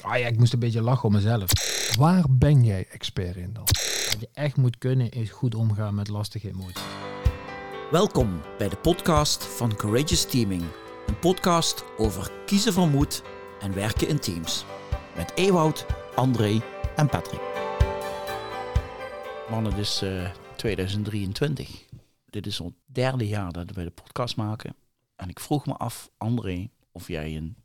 Ah 0.00 0.18
ja, 0.18 0.26
ik 0.26 0.38
moest 0.38 0.52
een 0.52 0.58
beetje 0.58 0.82
lachen 0.82 1.04
om 1.04 1.12
mezelf. 1.12 1.50
Waar 1.98 2.24
ben 2.30 2.64
jij 2.64 2.86
expert 2.88 3.36
in 3.36 3.52
dan? 3.52 3.64
Wat 3.64 4.16
je 4.20 4.28
echt 4.32 4.56
moet 4.56 4.78
kunnen 4.78 5.10
is 5.10 5.30
goed 5.30 5.54
omgaan 5.54 5.94
met 5.94 6.08
lastige 6.08 6.48
emoties. 6.48 6.82
Welkom 7.90 8.40
bij 8.58 8.68
de 8.68 8.76
podcast 8.76 9.44
van 9.44 9.76
Courageous 9.76 10.24
Teaming. 10.24 10.62
Een 11.06 11.18
podcast 11.18 11.84
over 11.96 12.30
kiezen 12.46 12.72
van 12.72 12.90
moed 12.90 13.22
en 13.60 13.74
werken 13.74 14.08
in 14.08 14.18
teams. 14.18 14.64
Met 15.16 15.32
Ewout, 15.34 15.86
André 16.14 16.60
en 16.96 17.08
Patrick. 17.08 17.40
Man, 19.50 19.64
het 19.64 19.78
is 19.78 20.02
eh, 20.02 20.30
2023. 20.56 21.84
Dit 22.24 22.46
is 22.46 22.58
het 22.58 22.72
derde 22.86 23.28
jaar 23.28 23.52
dat 23.52 23.70
we 23.70 23.84
de 23.84 23.90
podcast 23.90 24.36
maken. 24.36 24.74
En 25.16 25.28
ik 25.28 25.40
vroeg 25.40 25.66
me 25.66 25.72
af, 25.72 26.10
André, 26.16 26.70
of 26.92 27.08
jij 27.08 27.36
een 27.36 27.56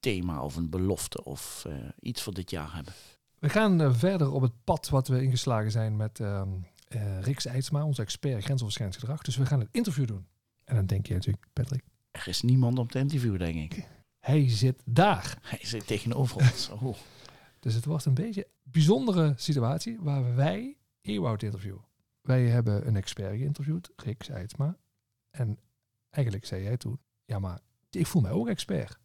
thema 0.00 0.42
of 0.42 0.56
een 0.56 0.70
belofte 0.70 1.24
of 1.24 1.64
eh, 1.68 1.74
iets 2.00 2.22
voor 2.22 2.34
dit 2.34 2.50
jaar 2.50 2.74
hebt. 2.74 3.18
We 3.38 3.48
gaan 3.48 3.80
eh, 3.80 3.94
verder 3.94 4.30
op 4.32 4.42
het 4.42 4.64
pad 4.64 4.88
wat 4.88 5.08
we 5.08 5.22
ingeslagen 5.22 5.70
zijn 5.70 5.96
met 5.96 6.20
ehm 6.20 6.48
eh, 6.90 7.20
Riks 7.20 7.46
Eidsma, 7.46 7.84
onze 7.84 8.02
expert 8.02 8.44
grensoverschrijdend 8.44 9.00
gedrag. 9.00 9.22
Dus 9.22 9.36
we 9.36 9.46
gaan 9.46 9.60
het 9.60 9.68
interview 9.72 10.06
doen. 10.06 10.26
En 10.64 10.74
dan 10.74 10.86
denk 10.86 11.06
je 11.06 11.14
natuurlijk, 11.14 11.46
Patrick, 11.52 11.82
Er 12.10 12.28
is 12.28 12.42
niemand 12.42 12.78
om 12.78 12.88
te 12.88 12.98
interviewen, 12.98 13.38
denk 13.38 13.72
ik. 13.72 13.86
hij 14.20 14.48
zit 14.50 14.82
daar. 14.84 15.38
Hij 15.42 15.58
zit 15.62 15.86
tegenover 15.86 16.36
ons. 16.36 16.68
Oh. 16.82 16.96
Dus 17.60 17.74
het 17.74 17.84
wordt 17.84 18.04
een 18.04 18.14
beetje 18.14 18.44
een 18.44 18.70
bijzondere 18.70 19.32
situatie 19.36 19.98
waar 20.00 20.34
wij 20.34 20.76
Ewout 21.00 21.42
interviewen. 21.42 21.84
Wij 22.20 22.48
hebben 22.48 22.86
een 22.86 22.96
expert 22.96 23.36
geïnterviewd, 23.36 23.90
Riks 23.96 24.28
Eidsma. 24.28 24.76
En 25.30 25.58
eigenlijk 26.10 26.46
zei 26.46 26.62
jij 26.62 26.76
toen, 26.76 27.00
ja 27.24 27.38
maar 27.38 27.60
ik 27.90 28.06
voel 28.06 28.22
mij 28.22 28.30
ook 28.30 28.48
expert. 28.48 28.98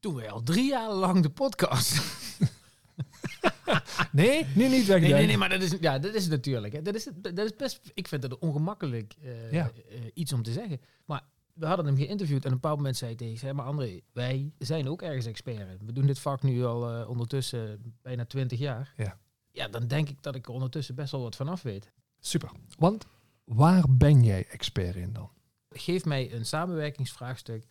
Doen 0.00 0.14
we 0.14 0.30
al 0.30 0.42
drie 0.42 0.68
jaar 0.68 0.92
lang 0.92 1.22
de 1.22 1.30
podcast. 1.30 2.00
Nee, 4.12 4.46
nee, 4.54 4.68
niet 4.68 4.86
weg. 4.86 5.00
Nee, 5.00 5.12
nee, 5.12 5.26
nee, 5.26 5.36
maar 5.36 5.48
dat 5.48 5.62
is, 5.62 5.74
ja, 5.80 5.98
dat 5.98 6.14
is 6.14 6.28
natuurlijk. 6.28 6.72
Hè. 6.72 6.82
Dat, 6.82 6.94
is, 6.94 7.08
dat 7.16 7.38
is 7.38 7.56
best, 7.56 7.80
ik 7.94 8.08
vind 8.08 8.22
het 8.22 8.38
ongemakkelijk 8.38 9.14
eh, 9.22 9.52
Ja. 9.52 9.70
eh, 9.90 10.00
iets 10.14 10.32
om 10.32 10.42
te 10.42 10.52
zeggen. 10.52 10.80
Maar 11.04 11.22
we 11.52 11.66
hadden 11.66 11.86
hem 11.86 11.96
geïnterviewd 11.96 12.44
en 12.44 12.48
een 12.50 12.54
bepaald 12.60 12.76
moment 12.76 12.96
zei 12.96 13.10
hij 13.10 13.18
tegen, 13.18 13.38
zei, 13.38 13.52
maar 13.52 13.64
André, 13.66 14.00
wij 14.12 14.52
zijn 14.58 14.88
ook 14.88 15.02
ergens 15.02 15.26
expert. 15.26 15.84
We 15.84 15.92
doen 15.92 16.06
dit 16.06 16.18
vak 16.18 16.42
nu 16.42 16.64
al 16.64 16.90
eh, 16.90 17.08
ondertussen 17.08 17.94
bijna 18.02 18.24
twintig 18.24 18.58
jaar. 18.58 18.92
Ja. 18.96 19.18
Ja, 19.52 19.68
dan 19.68 19.86
denk 19.86 20.08
ik 20.08 20.22
dat 20.22 20.34
ik 20.34 20.46
er 20.46 20.52
ondertussen 20.52 20.94
best 20.94 21.12
wel 21.12 21.22
wat 21.22 21.36
vanaf 21.36 21.62
weet. 21.62 21.90
Super. 22.20 22.50
Want 22.78 23.06
waar 23.44 23.84
ben 23.88 24.24
jij 24.24 24.46
expert 24.46 24.96
in 24.96 25.12
dan? 25.12 25.30
Geef 25.70 26.04
mij 26.04 26.32
een 26.34 26.46
samenwerkingsvraagstuk. 26.46 27.64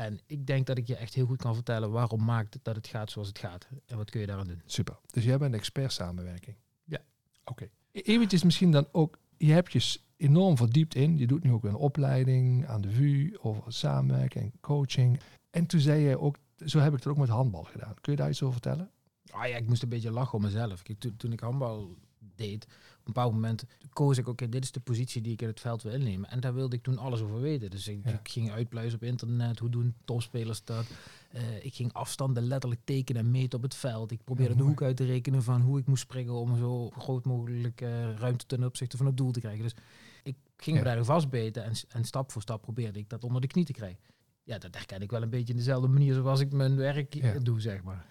En 0.00 0.20
ik 0.26 0.46
denk 0.46 0.66
dat 0.66 0.78
ik 0.78 0.86
je 0.86 0.96
echt 0.96 1.14
heel 1.14 1.26
goed 1.26 1.42
kan 1.42 1.54
vertellen 1.54 1.90
waarom 1.90 2.24
maakt 2.24 2.58
dat 2.62 2.76
het 2.76 2.86
gaat 2.86 3.10
zoals 3.10 3.28
het 3.28 3.38
gaat. 3.38 3.68
En 3.86 3.96
wat 3.96 4.10
kun 4.10 4.20
je 4.20 4.26
daaraan 4.26 4.46
doen. 4.46 4.62
Super. 4.66 4.98
Dus 5.06 5.24
jij 5.24 5.38
bent 5.38 5.54
expert 5.54 5.92
samenwerking. 5.92 6.56
Ja. 6.84 6.98
Oké. 7.44 7.68
E- 7.92 8.00
Eventjes 8.00 8.44
misschien 8.44 8.70
dan 8.70 8.88
ook, 8.92 9.18
je 9.36 9.52
hebt 9.52 9.72
je 9.72 9.98
enorm 10.16 10.56
verdiept 10.56 10.94
in. 10.94 11.18
Je 11.18 11.26
doet 11.26 11.42
nu 11.42 11.52
ook 11.52 11.64
een 11.64 11.74
opleiding 11.74 12.66
aan 12.66 12.80
de 12.80 12.90
VU 12.90 13.36
over 13.40 13.72
samenwerking 13.72 14.44
en 14.44 14.60
coaching. 14.60 15.20
En 15.50 15.66
toen 15.66 15.80
zei 15.80 16.00
je 16.00 16.18
ook, 16.18 16.36
zo 16.64 16.78
heb 16.78 16.92
ik 16.92 16.98
het 16.98 17.06
ook 17.06 17.16
met 17.16 17.28
handbal 17.28 17.64
gedaan. 17.64 17.94
Kun 18.00 18.12
je 18.12 18.18
daar 18.18 18.28
iets 18.30 18.42
over 18.42 18.60
vertellen? 18.60 18.90
Ah 19.30 19.48
ja, 19.48 19.56
ik 19.56 19.66
moest 19.66 19.82
een 19.82 19.88
beetje 19.88 20.10
lachen 20.10 20.34
om 20.34 20.42
mezelf. 20.42 20.82
Kijk, 20.82 20.98
toen, 20.98 21.16
toen 21.16 21.32
ik 21.32 21.40
handbal 21.40 21.96
deed, 22.18 22.66
een 23.10 23.12
bepaald 23.12 23.32
moment 23.32 23.64
koos 23.92 24.18
ik, 24.18 24.28
oké, 24.28 24.48
dit 24.48 24.64
is 24.64 24.72
de 24.72 24.80
positie 24.80 25.22
die 25.22 25.32
ik 25.32 25.42
in 25.42 25.48
het 25.48 25.60
veld 25.60 25.82
wil 25.82 25.92
innemen. 25.92 26.30
En 26.30 26.40
daar 26.40 26.54
wilde 26.54 26.76
ik 26.76 26.82
toen 26.82 26.98
alles 26.98 27.20
over 27.20 27.40
weten. 27.40 27.70
Dus 27.70 27.88
ik, 27.88 28.00
Ja. 28.04 28.10
ik 28.10 28.28
ging 28.28 28.50
uitpluizen 28.50 28.98
op 28.98 29.04
internet, 29.04 29.58
hoe 29.58 29.68
doen 29.68 29.94
topspelers 30.04 30.64
dat? 30.64 30.86
Eh, 31.30 31.64
ik 31.64 31.74
ging 31.74 31.92
afstanden 31.92 32.42
letterlijk 32.42 32.80
tekenen 32.84 33.24
en 33.24 33.30
meten 33.30 33.58
op 33.58 33.62
het 33.64 33.74
veld. 33.74 34.10
Ik 34.10 34.24
probeerde 34.24 34.52
Ja, 34.52 34.58
de 34.58 34.64
hoek 34.64 34.82
uit 34.82 34.96
te 34.96 35.04
rekenen 35.04 35.42
van 35.42 35.60
hoe 35.60 35.78
ik 35.78 35.86
moest 35.86 36.02
springen 36.02 36.32
om 36.34 36.56
zo 36.56 36.90
groot 36.90 37.24
mogelijk 37.24 37.80
eh, 37.80 38.14
ruimte 38.16 38.46
ten 38.46 38.64
opzichte 38.64 38.96
van 38.96 39.06
het 39.06 39.16
doel 39.16 39.30
te 39.30 39.40
krijgen. 39.40 39.62
Dus 39.62 39.74
ik 40.22 40.36
ging 40.56 40.78
me 40.78 40.84
Ja. 40.84 40.94
daar 40.94 41.04
vastbeten 41.04 41.64
en, 41.64 41.72
en 41.88 42.04
stap 42.04 42.32
voor 42.32 42.42
stap 42.42 42.62
probeerde 42.62 42.98
ik 42.98 43.08
dat 43.08 43.24
onder 43.24 43.40
de 43.40 43.46
knie 43.46 43.64
te 43.64 43.72
krijgen. 43.72 43.98
Ja, 44.42 44.58
dat 44.58 44.74
herken 44.74 45.00
ik 45.02 45.10
wel 45.10 45.22
een 45.22 45.30
beetje 45.30 45.52
in 45.52 45.58
dezelfde 45.58 45.88
manier 45.88 46.14
zoals 46.14 46.40
ik 46.40 46.52
mijn 46.52 46.76
werk 46.76 47.44
doe, 47.44 47.60
zeg 47.60 47.82
maar. 47.82 48.06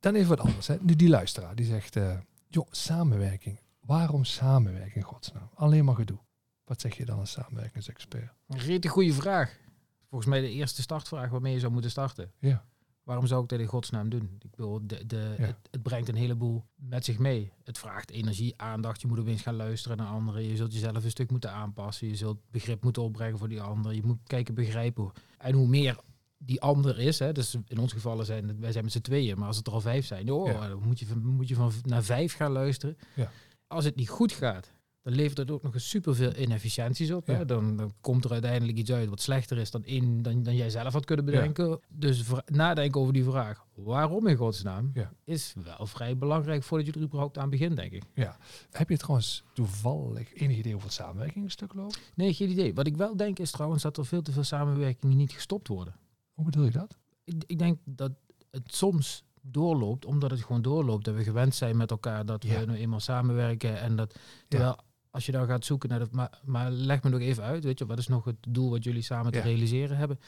Dan 0.00 0.14
even 0.14 0.28
wat 0.28 0.40
anders. 0.40 0.66
Hè. 0.66 0.76
Nu 0.80 0.96
die 0.96 1.08
luisteraar 1.08 1.54
die 1.54 1.66
zegt, 1.66 1.96
eh, 1.96 2.18
joh, 2.48 2.66
samenwerking. 2.70 3.58
Waarom 3.86 4.24
samenwerking 4.24 4.94
in 4.94 5.02
godsnaam? 5.02 5.50
Alleen 5.54 5.84
maar 5.84 5.94
gedoe. 5.94 6.18
Wat 6.64 6.80
zeg 6.80 6.96
je 6.96 7.04
dan 7.04 7.18
als 7.18 7.30
samenwerkingsexpert? 7.30 8.32
Een 8.48 8.88
goede 8.88 9.12
vraag. 9.12 9.58
Volgens 10.08 10.30
mij 10.30 10.40
de 10.40 10.50
eerste 10.50 10.82
startvraag 10.82 11.30
waarmee 11.30 11.52
je 11.52 11.60
zou 11.60 11.72
moeten 11.72 11.90
starten. 11.90 12.32
Ja. 12.38 12.64
Waarom 13.02 13.26
zou 13.26 13.42
ik 13.42 13.48
dat 13.48 13.60
in 13.60 13.66
godsnaam 13.66 14.08
doen? 14.08 14.36
Ik 14.38 14.50
bedoel, 14.50 14.80
de, 14.86 15.06
de, 15.06 15.34
Ja. 15.38 15.44
het, 15.44 15.56
het 15.70 15.82
brengt 15.82 16.08
een 16.08 16.14
heleboel 16.14 16.64
met 16.74 17.04
zich 17.04 17.18
mee. 17.18 17.52
Het 17.64 17.78
vraagt 17.78 18.10
energie, 18.10 18.54
aandacht. 18.56 19.00
Je 19.00 19.06
moet 19.06 19.18
opeens 19.18 19.42
gaan 19.42 19.54
luisteren 19.56 19.96
naar 19.96 20.06
anderen. 20.06 20.42
Je 20.42 20.56
zult 20.56 20.72
jezelf 20.72 21.04
een 21.04 21.10
stuk 21.10 21.30
moeten 21.30 21.52
aanpassen. 21.52 22.08
Je 22.08 22.16
zult 22.16 22.38
begrip 22.50 22.82
moeten 22.82 23.02
opbrengen 23.02 23.38
voor 23.38 23.48
die 23.48 23.60
ander. 23.60 23.94
Je 23.94 24.02
moet 24.02 24.18
kijken, 24.26 24.54
begrijpen. 24.54 25.10
En 25.38 25.54
hoe 25.54 25.68
meer 25.68 25.96
die 26.38 26.60
ander 26.60 26.98
is, 26.98 27.18
hè, 27.18 27.32
dus 27.32 27.56
in 27.66 27.78
ons 27.78 27.92
geval 27.92 28.24
zijn 28.24 28.60
wij 28.60 28.72
zijn 28.72 28.84
met 28.84 28.92
z'n 28.92 29.00
tweeën, 29.00 29.38
maar 29.38 29.46
als 29.46 29.56
het 29.56 29.66
er 29.66 29.72
al 29.72 29.80
vijf 29.80 30.06
zijn, 30.06 30.30
oh, 30.30 30.46
Ja. 30.50 30.68
dan 30.68 30.82
moet 30.82 30.98
je, 30.98 31.06
van, 31.06 31.24
moet 31.24 31.48
je 31.48 31.54
van 31.54 31.72
naar 31.82 32.02
vijf 32.02 32.34
gaan 32.34 32.52
luisteren. 32.52 32.96
Ja. 33.14 33.30
Als 33.72 33.84
het 33.84 33.96
niet 33.96 34.08
goed 34.08 34.32
gaat, 34.32 34.70
dan 35.02 35.14
levert 35.14 35.38
het 35.38 35.50
ook 35.50 35.62
nog 35.62 35.74
eens 35.74 35.88
superveel 35.88 36.36
inefficiënties 36.36 37.10
op. 37.10 37.26
Ja. 37.26 37.34
Hè? 37.34 37.44
Dan, 37.44 37.76
dan 37.76 37.92
komt 38.00 38.24
er 38.24 38.32
uiteindelijk 38.32 38.78
iets 38.78 38.92
uit 38.92 39.08
wat 39.08 39.20
slechter 39.20 39.58
is 39.58 39.70
dan, 39.70 39.84
één, 39.84 40.22
dan, 40.22 40.42
dan 40.42 40.56
jij 40.56 40.70
zelf 40.70 40.92
had 40.92 41.04
kunnen 41.04 41.24
bedenken. 41.24 41.80
Dus 41.88 42.24
nadenken 42.46 43.00
over 43.00 43.12
die 43.12 43.24
vraag, 43.24 43.66
waarom 43.74 44.26
in 44.26 44.36
godsnaam, 44.36 44.90
Ja. 44.94 45.12
is 45.24 45.54
wel 45.64 45.86
vrij 45.86 46.16
belangrijk 46.16 46.62
voordat 46.62 46.86
je 46.86 46.92
er 46.92 47.00
überhaupt 47.06 47.38
aan 47.38 47.50
begint, 47.50 47.76
denk 47.76 47.92
ik. 47.92 48.02
Heb 48.70 48.88
je 48.88 48.96
trouwens 48.96 49.44
toevallig 49.52 50.34
enig 50.34 50.56
idee 50.56 50.74
over 50.74 50.86
het 50.86 50.96
samenwerkingsstuk 50.96 51.74
loopt? 51.74 52.00
Nee, 52.14 52.34
geen 52.34 52.50
idee. 52.50 52.74
Wat 52.74 52.86
ik 52.86 52.96
wel 52.96 53.16
denk 53.16 53.38
is 53.38 53.50
trouwens 53.50 53.82
dat 53.82 53.96
er 53.96 54.06
veel 54.06 54.22
te 54.22 54.32
veel 54.32 54.44
samenwerkingen 54.44 55.16
niet 55.16 55.32
gestopt 55.32 55.68
worden. 55.68 55.94
Hoe 56.32 56.44
bedoel 56.44 56.64
je 56.64 56.70
dat? 56.70 56.96
Ik, 57.24 57.44
ik 57.46 57.58
denk 57.58 57.78
dat 57.84 58.12
het 58.50 58.74
soms 58.74 59.24
doorloopt, 59.42 60.04
omdat 60.04 60.30
het 60.30 60.40
gewoon 60.42 60.62
doorloopt. 60.62 61.04
Dat 61.04 61.14
we 61.14 61.22
gewend 61.22 61.54
zijn 61.54 61.76
met 61.76 61.90
elkaar, 61.90 62.26
dat 62.26 62.44
Ja. 62.44 62.60
we 62.60 62.66
nu 62.66 62.76
eenmaal 62.78 63.00
samenwerken. 63.00 63.80
En 63.80 63.96
dat, 63.96 64.14
terwijl 64.48 64.76
als 65.10 65.26
je 65.26 65.32
dan 65.32 65.46
gaat 65.46 65.64
zoeken 65.64 65.88
naar 65.88 65.98
dat, 65.98 66.10
maar, 66.12 66.40
maar 66.44 66.70
leg 66.70 67.02
me 67.02 67.10
nog 67.10 67.20
even 67.20 67.42
uit, 67.42 67.64
weet 67.64 67.78
je, 67.78 67.86
wat 67.86 67.98
is 67.98 68.08
nog 68.08 68.24
het 68.24 68.36
doel 68.48 68.70
wat 68.70 68.84
jullie 68.84 69.02
samen 69.02 69.32
te 69.32 69.38
Ja. 69.38 69.44
realiseren 69.44 69.96
hebben? 69.96 70.20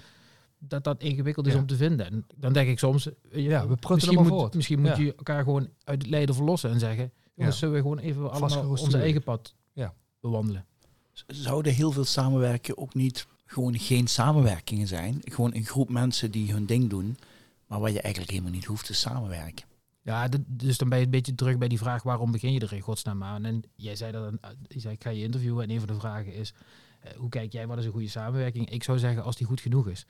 Dat 0.59 0.85
dat 0.85 1.03
ingewikkeld 1.03 1.47
is 1.47 1.53
Ja. 1.53 1.59
om 1.59 1.67
te 1.67 1.77
vinden. 1.77 2.07
En 2.07 2.27
dan 2.37 2.53
denk 2.53 2.69
ik 2.69 2.79
soms, 2.79 3.05
je, 3.05 3.43
Ja, 3.43 3.67
we 3.69 3.77
misschien, 3.89 4.19
moet, 4.19 4.27
voort. 4.29 4.55
misschien 4.55 4.81
moet 4.81 4.97
Ja. 4.97 5.03
je 5.03 5.15
elkaar 5.15 5.43
gewoon 5.45 5.69
uit 5.85 6.03
het 6.03 6.11
lijden 6.11 6.35
verlossen 6.35 6.71
en 6.71 6.79
zeggen, 6.79 7.13
jongens, 7.35 7.55
Ja. 7.55 7.61
zullen 7.61 7.75
we 7.75 7.81
gewoon 7.81 7.99
even 7.99 8.31
allemaal 8.31 8.69
onze 8.69 8.99
eigen 8.99 9.23
pad 9.23 9.55
Ja. 9.73 9.95
bewandelen? 10.21 10.65
Zouden 11.27 11.73
heel 11.73 11.93
veel 11.93 12.05
samenwerken 12.05 12.79
ook 12.79 12.95
niet 12.95 13.27
gewoon 13.47 13.79
geen 13.79 14.07
samenwerkingen 14.07 14.87
zijn? 14.87 15.19
Gewoon 15.25 15.55
een 15.55 15.65
groep 15.65 15.89
mensen 15.89 16.31
die 16.31 16.53
hun 16.53 16.67
ding 16.67 16.91
doen, 16.91 17.17
maar 17.75 17.83
waar 17.83 17.93
je 17.93 18.01
eigenlijk 18.01 18.33
helemaal 18.33 18.55
niet 18.55 18.65
hoeft 18.65 18.87
te 18.87 18.95
samenwerken. 18.95 19.67
Ja, 20.03 20.29
dus 20.47 20.79
dan 20.79 20.89
ben 20.89 20.99
je 20.99 21.05
een 21.05 21.11
beetje 21.11 21.35
terug 21.35 21.59
bij 21.59 21.69
die 21.69 21.79
vraag 21.79 22.03
waarom 22.03 22.31
begin 22.31 22.53
je 22.53 22.61
er 22.61 22.73
in 22.73 22.81
godsnaam 22.81 23.23
aan? 23.23 23.45
En 23.45 23.63
jij 23.75 23.97
zei 23.97 24.13
dat, 24.13 24.33
je 24.69 24.81
zei 24.81 24.95
ik 24.95 25.03
ga 25.03 25.11
je 25.11 25.23
interviewen 25.23 25.65
en 25.65 25.71
een 25.71 25.79
van 25.79 25.89
de 25.89 25.95
vragen 25.95 26.35
is, 26.35 26.55
eh, 27.01 27.17
hoe 27.17 27.29
kijk 27.29 27.53
jij 27.53 27.67
wat 27.67 27.79
is 27.79 27.85
een 27.85 27.93
goede 27.93 28.09
samenwerking? 28.09 28.71
Ik 28.71 28.83
zou 28.83 28.99
zeggen 28.99 29.23
als 29.23 29.37
die 29.37 29.47
goed 29.47 29.61
genoeg 29.61 29.89
is 29.89 30.07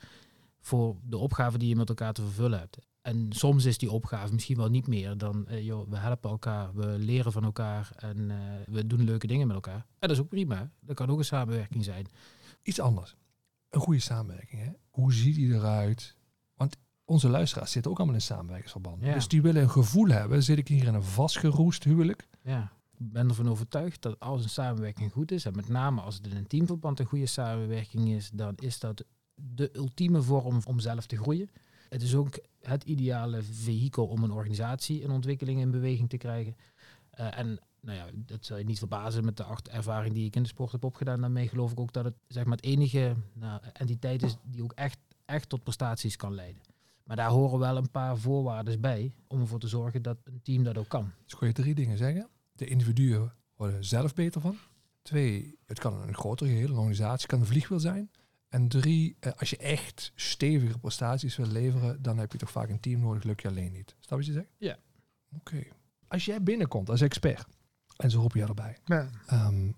voor 0.59 0.95
de 1.03 1.17
opgave 1.17 1.57
die 1.57 1.69
je 1.69 1.75
met 1.75 1.89
elkaar 1.89 2.13
te 2.13 2.21
vervullen 2.21 2.59
hebt. 2.59 2.77
En 3.01 3.27
soms 3.29 3.65
is 3.65 3.77
die 3.77 3.91
opgave 3.91 4.33
misschien 4.33 4.57
wel 4.57 4.69
niet 4.69 4.87
meer 4.87 5.17
dan, 5.17 5.47
eh, 5.47 5.65
joh, 5.65 5.89
we 5.89 5.97
helpen 5.97 6.29
elkaar, 6.29 6.73
we 6.73 6.85
leren 6.85 7.31
van 7.31 7.43
elkaar 7.43 7.91
en 7.95 8.31
eh, 8.31 8.37
we 8.67 8.87
doen 8.87 9.03
leuke 9.03 9.27
dingen 9.27 9.47
met 9.47 9.55
elkaar. 9.55 9.85
En 9.99 10.07
dat 10.07 10.11
is 10.11 10.19
ook 10.19 10.29
prima. 10.29 10.71
Dat 10.79 10.95
kan 10.95 11.09
ook 11.09 11.17
een 11.17 11.25
samenwerking 11.25 11.83
zijn. 11.83 12.07
Iets 12.63 12.79
anders. 12.79 13.15
Een 13.69 13.81
goede 13.81 13.99
samenwerking. 13.99 14.61
Hè? 14.61 14.71
Hoe 14.89 15.13
ziet 15.13 15.35
die 15.35 15.53
eruit? 15.53 16.15
Onze 17.05 17.29
luisteraars 17.29 17.71
zitten 17.71 17.91
ook 17.91 17.97
allemaal 17.97 18.15
in 18.15 18.21
samenwerkingsverbanden. 18.21 19.07
Ja. 19.07 19.13
Dus 19.13 19.27
die 19.27 19.41
willen 19.41 19.61
een 19.61 19.69
gevoel 19.69 20.07
hebben. 20.07 20.43
Zit 20.43 20.57
ik 20.57 20.67
hier 20.67 20.87
in 20.87 20.93
een 20.93 21.03
vastgeroest 21.03 21.83
huwelijk? 21.83 22.27
Ja. 22.41 22.71
Ik 22.97 23.11
ben 23.11 23.29
ervan 23.29 23.49
overtuigd 23.49 24.01
dat 24.01 24.19
als 24.19 24.43
een 24.43 24.49
samenwerking 24.49 25.11
goed 25.11 25.31
is, 25.31 25.45
en 25.45 25.55
met 25.55 25.67
name 25.67 26.01
als 26.01 26.15
het 26.15 26.27
in 26.27 26.35
een 26.35 26.47
teamverband 26.47 26.99
een 26.99 27.05
goede 27.05 27.25
samenwerking 27.25 28.09
is, 28.09 28.29
dan 28.33 28.53
is 28.55 28.79
dat 28.79 29.05
de 29.35 29.69
ultieme 29.73 30.21
vorm 30.21 30.59
om 30.65 30.79
zelf 30.79 31.05
te 31.05 31.17
groeien. 31.17 31.49
Het 31.89 32.01
is 32.01 32.15
ook 32.15 32.39
het 32.61 32.83
ideale 32.83 33.41
vehikel 33.41 34.05
om 34.07 34.23
een 34.23 34.31
organisatie 34.31 35.01
in 35.01 35.11
ontwikkeling 35.11 35.59
in 35.59 35.71
beweging 35.71 36.09
te 36.09 36.17
krijgen. 36.17 36.55
Eh, 37.09 37.37
en 37.37 37.59
nou 37.81 37.97
ja, 37.97 38.05
dat 38.13 38.45
zal 38.45 38.57
je 38.57 38.63
niet 38.63 38.77
verbazen 38.77 39.25
met 39.25 39.37
de 39.37 39.43
acht 39.43 39.67
ervaring 39.67 40.13
die 40.13 40.25
ik 40.25 40.35
in 40.35 40.41
de 40.41 40.49
sport 40.49 40.71
heb 40.71 40.83
opgedaan. 40.83 41.21
Daarmee 41.21 41.47
geloof 41.47 41.71
ik 41.71 41.79
ook 41.79 41.93
dat 41.93 42.05
het 42.05 42.15
zeg 42.27 42.43
maar, 42.43 42.55
het 42.55 42.65
enige 42.65 43.15
nou, 43.33 43.61
entiteit 43.73 44.23
is 44.23 44.37
die 44.43 44.63
ook 44.63 44.73
echt, 44.73 44.99
echt 45.25 45.49
tot 45.49 45.63
prestaties 45.63 46.15
kan 46.15 46.33
leiden. 46.33 46.61
Maar 47.05 47.15
daar 47.15 47.29
horen 47.29 47.59
wel 47.59 47.77
een 47.77 47.91
paar 47.91 48.17
voorwaarden 48.17 48.81
bij 48.81 49.15
om 49.27 49.39
ervoor 49.41 49.59
te 49.59 49.67
zorgen 49.67 50.01
dat 50.01 50.17
een 50.23 50.41
team 50.43 50.63
dat 50.63 50.77
ook 50.77 50.87
kan. 50.89 51.11
Dus 51.23 51.35
kun 51.35 51.47
je 51.47 51.53
drie 51.53 51.75
dingen 51.75 51.97
zeggen. 51.97 52.27
De 52.53 52.65
individuen 52.65 53.33
worden 53.55 53.85
zelf 53.85 54.13
beter 54.13 54.41
van. 54.41 54.57
Twee, 55.01 55.57
het 55.65 55.79
kan 55.79 56.01
een 56.01 56.15
groter 56.15 56.47
geheel, 56.47 56.69
een 56.69 56.77
organisatie, 56.77 57.27
kan 57.27 57.39
een 57.39 57.45
vliegwiel 57.45 57.79
zijn. 57.79 58.11
En 58.49 58.67
drie, 58.67 59.15
eh, 59.19 59.31
als 59.37 59.49
je 59.49 59.57
echt 59.57 60.11
stevige 60.15 60.79
prestaties 60.79 61.35
wil 61.35 61.45
leveren, 61.47 62.01
dan 62.01 62.17
heb 62.17 62.31
je 62.31 62.37
toch 62.37 62.51
vaak 62.51 62.69
een 62.69 62.79
team 62.79 62.99
nodig, 62.99 63.23
lukt 63.23 63.41
je 63.41 63.47
alleen 63.47 63.71
niet. 63.71 63.95
Snap 63.99 64.17
wat 64.17 64.27
je 64.27 64.33
zegt? 64.33 64.49
Ja. 64.57 64.77
Oké. 65.35 65.63
Als 66.07 66.25
jij 66.25 66.43
binnenkomt 66.43 66.89
als 66.89 67.01
expert, 67.01 67.47
en 67.97 68.11
zo 68.11 68.19
roep 68.21 68.33
je 68.33 68.41
erbij, 68.41 68.77
Ja. 68.85 69.09
ehm, 69.25 69.71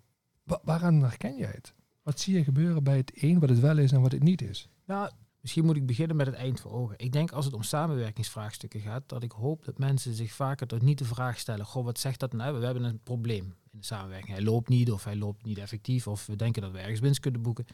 wa- 0.44 0.62
waaraan 0.64 1.02
herken 1.02 1.38
jij 1.38 1.52
het? 1.52 1.74
Wat 2.04 2.20
zie 2.20 2.36
je 2.38 2.44
gebeuren 2.44 2.84
bij 2.84 2.98
het 2.98 3.12
een, 3.24 3.40
wat 3.40 3.50
het 3.50 3.60
wel 3.60 3.78
is 3.78 3.92
en 3.92 4.02
wat 4.02 4.12
het 4.12 4.24
niet 4.24 4.42
is? 4.42 4.70
Nou, 4.86 5.12
misschien 5.42 5.66
moet 5.66 5.76
ik 5.76 5.86
beginnen 5.86 6.16
met 6.16 6.26
het 6.26 6.36
eind 6.36 6.60
voor 6.60 6.72
ogen. 6.72 6.96
Ik 7.00 7.12
denk 7.12 7.32
als 7.32 7.46
het 7.46 7.54
om 7.54 7.64
samenwerkingsvraagstukken 7.64 8.80
gaat, 8.80 9.04
dat 9.10 9.24
ik 9.24 9.32
hoop 9.32 9.66
dat 9.66 9.78
mensen 9.78 10.14
zich 10.14 10.32
vaker 10.32 10.68
tot 10.68 10.82
niet 10.82 10.98
de 10.98 11.06
vraag 11.06 11.40
stellen: 11.40 11.66
Goh, 11.66 11.84
wat 11.84 12.00
zegt 12.00 12.20
dat 12.20 12.34
nou? 12.34 12.60
We 12.60 12.66
hebben 12.66 12.84
een 12.84 13.04
probleem 13.04 13.56
in 13.72 13.80
de 13.80 13.86
samenwerking. 13.86 14.36
Hij 14.36 14.46
loopt 14.46 14.70
niet, 14.70 14.92
of 14.92 15.04
hij 15.04 15.16
loopt 15.16 15.46
niet 15.46 15.58
effectief, 15.58 16.08
of 16.08 16.26
we 16.26 16.36
denken 16.36 16.62
dat 16.62 16.72
we 16.72 16.80
ergens 16.80 17.00
winst 17.00 17.20
kunnen 17.20 17.42
boeken. 17.42 17.66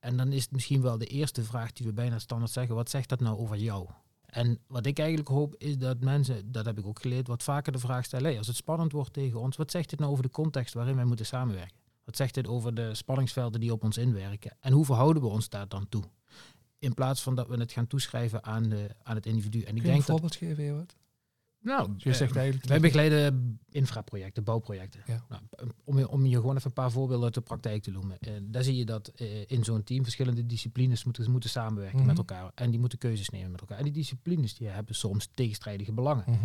En 0.00 0.16
dan 0.16 0.32
is 0.32 0.42
het 0.42 0.52
misschien 0.52 0.82
wel 0.82 0.98
de 0.98 1.06
eerste 1.06 1.42
vraag 1.42 1.72
die 1.72 1.86
we 1.86 1.92
bijna 1.92 2.18
standaard 2.18 2.52
zeggen: 2.52 2.74
wat 2.74 2.90
zegt 2.90 3.08
dat 3.08 3.20
nou 3.20 3.38
over 3.38 3.56
jou? 3.56 3.88
En 4.26 4.58
wat 4.66 4.86
ik 4.86 4.98
eigenlijk 4.98 5.28
hoop 5.28 5.54
is 5.58 5.78
dat 5.78 6.00
mensen, 6.00 6.52
dat 6.52 6.64
heb 6.64 6.78
ik 6.78 6.86
ook 6.86 7.00
geleerd, 7.00 7.26
wat 7.26 7.42
vaker 7.42 7.72
de 7.72 7.78
vraag 7.78 8.04
stellen: 8.04 8.26
hey, 8.26 8.38
als 8.38 8.46
het 8.46 8.56
spannend 8.56 8.92
wordt 8.92 9.12
tegen 9.12 9.40
ons, 9.40 9.56
wat 9.56 9.70
zegt 9.70 9.90
dit 9.90 9.98
nou 9.98 10.10
over 10.10 10.22
de 10.24 10.30
context 10.30 10.74
waarin 10.74 10.96
wij 10.96 11.04
moeten 11.04 11.26
samenwerken? 11.26 11.80
Wat 12.04 12.16
zegt 12.16 12.34
dit 12.34 12.48
over 12.48 12.74
de 12.74 12.94
spanningsvelden 12.94 13.60
die 13.60 13.72
op 13.72 13.84
ons 13.84 13.98
inwerken? 13.98 14.56
En 14.60 14.72
hoe 14.72 14.84
verhouden 14.84 15.22
we 15.22 15.28
ons 15.28 15.48
daar 15.48 15.68
dan 15.68 15.88
toe? 15.88 16.02
In 16.82 16.94
plaats 16.94 17.22
van 17.22 17.34
dat 17.34 17.48
we 17.48 17.56
het 17.56 17.72
gaan 17.72 17.86
toeschrijven 17.86 18.44
aan, 18.44 18.68
de, 18.68 18.88
aan 19.02 19.14
het 19.16 19.26
individu. 19.26 19.60
En 19.62 19.64
ik 19.64 19.66
Kun 19.66 19.74
je 19.74 19.80
een 19.80 19.92
denk 19.94 19.98
dat. 20.06 20.10
voorbeeld 20.10 20.36
geven, 20.36 20.64
Ewart? 20.64 20.96
Nou, 21.60 21.90
Je 21.96 22.12
zegt 22.12 22.30
eh, 22.30 22.36
eigenlijk... 22.36 22.68
wij 22.68 22.80
begeleiden 22.80 23.60
infraprojecten, 23.70 24.44
bouwprojecten. 24.44 25.00
Ja. 25.06 25.24
Nou, 25.28 25.42
om, 25.84 25.98
je, 25.98 26.08
om 26.08 26.26
je 26.26 26.36
gewoon 26.36 26.56
even 26.56 26.66
een 26.66 26.72
paar 26.72 26.90
voorbeelden 26.90 27.24
uit 27.24 27.34
de 27.34 27.40
praktijk 27.40 27.82
te 27.82 27.90
noemen. 27.90 28.18
Eh, 28.20 28.32
daar 28.42 28.62
zie 28.62 28.76
je 28.76 28.84
dat 28.84 29.08
eh, 29.08 29.44
in 29.46 29.64
zo'n 29.64 29.82
team 29.82 30.02
verschillende 30.02 30.46
disciplines 30.46 31.04
moeten, 31.04 31.30
moeten 31.30 31.50
samenwerken 31.50 31.98
Mhm. 31.98 32.06
met 32.06 32.18
elkaar. 32.18 32.50
En 32.54 32.70
die 32.70 32.80
moeten 32.80 32.98
keuzes 32.98 33.28
nemen 33.28 33.50
met 33.50 33.60
elkaar. 33.60 33.78
En 33.78 33.84
die 33.84 33.92
disciplines 33.92 34.54
die 34.54 34.68
hebben 34.68 34.94
soms 34.94 35.28
tegenstrijdige 35.34 35.92
belangen. 35.92 36.24
Mhm. 36.26 36.38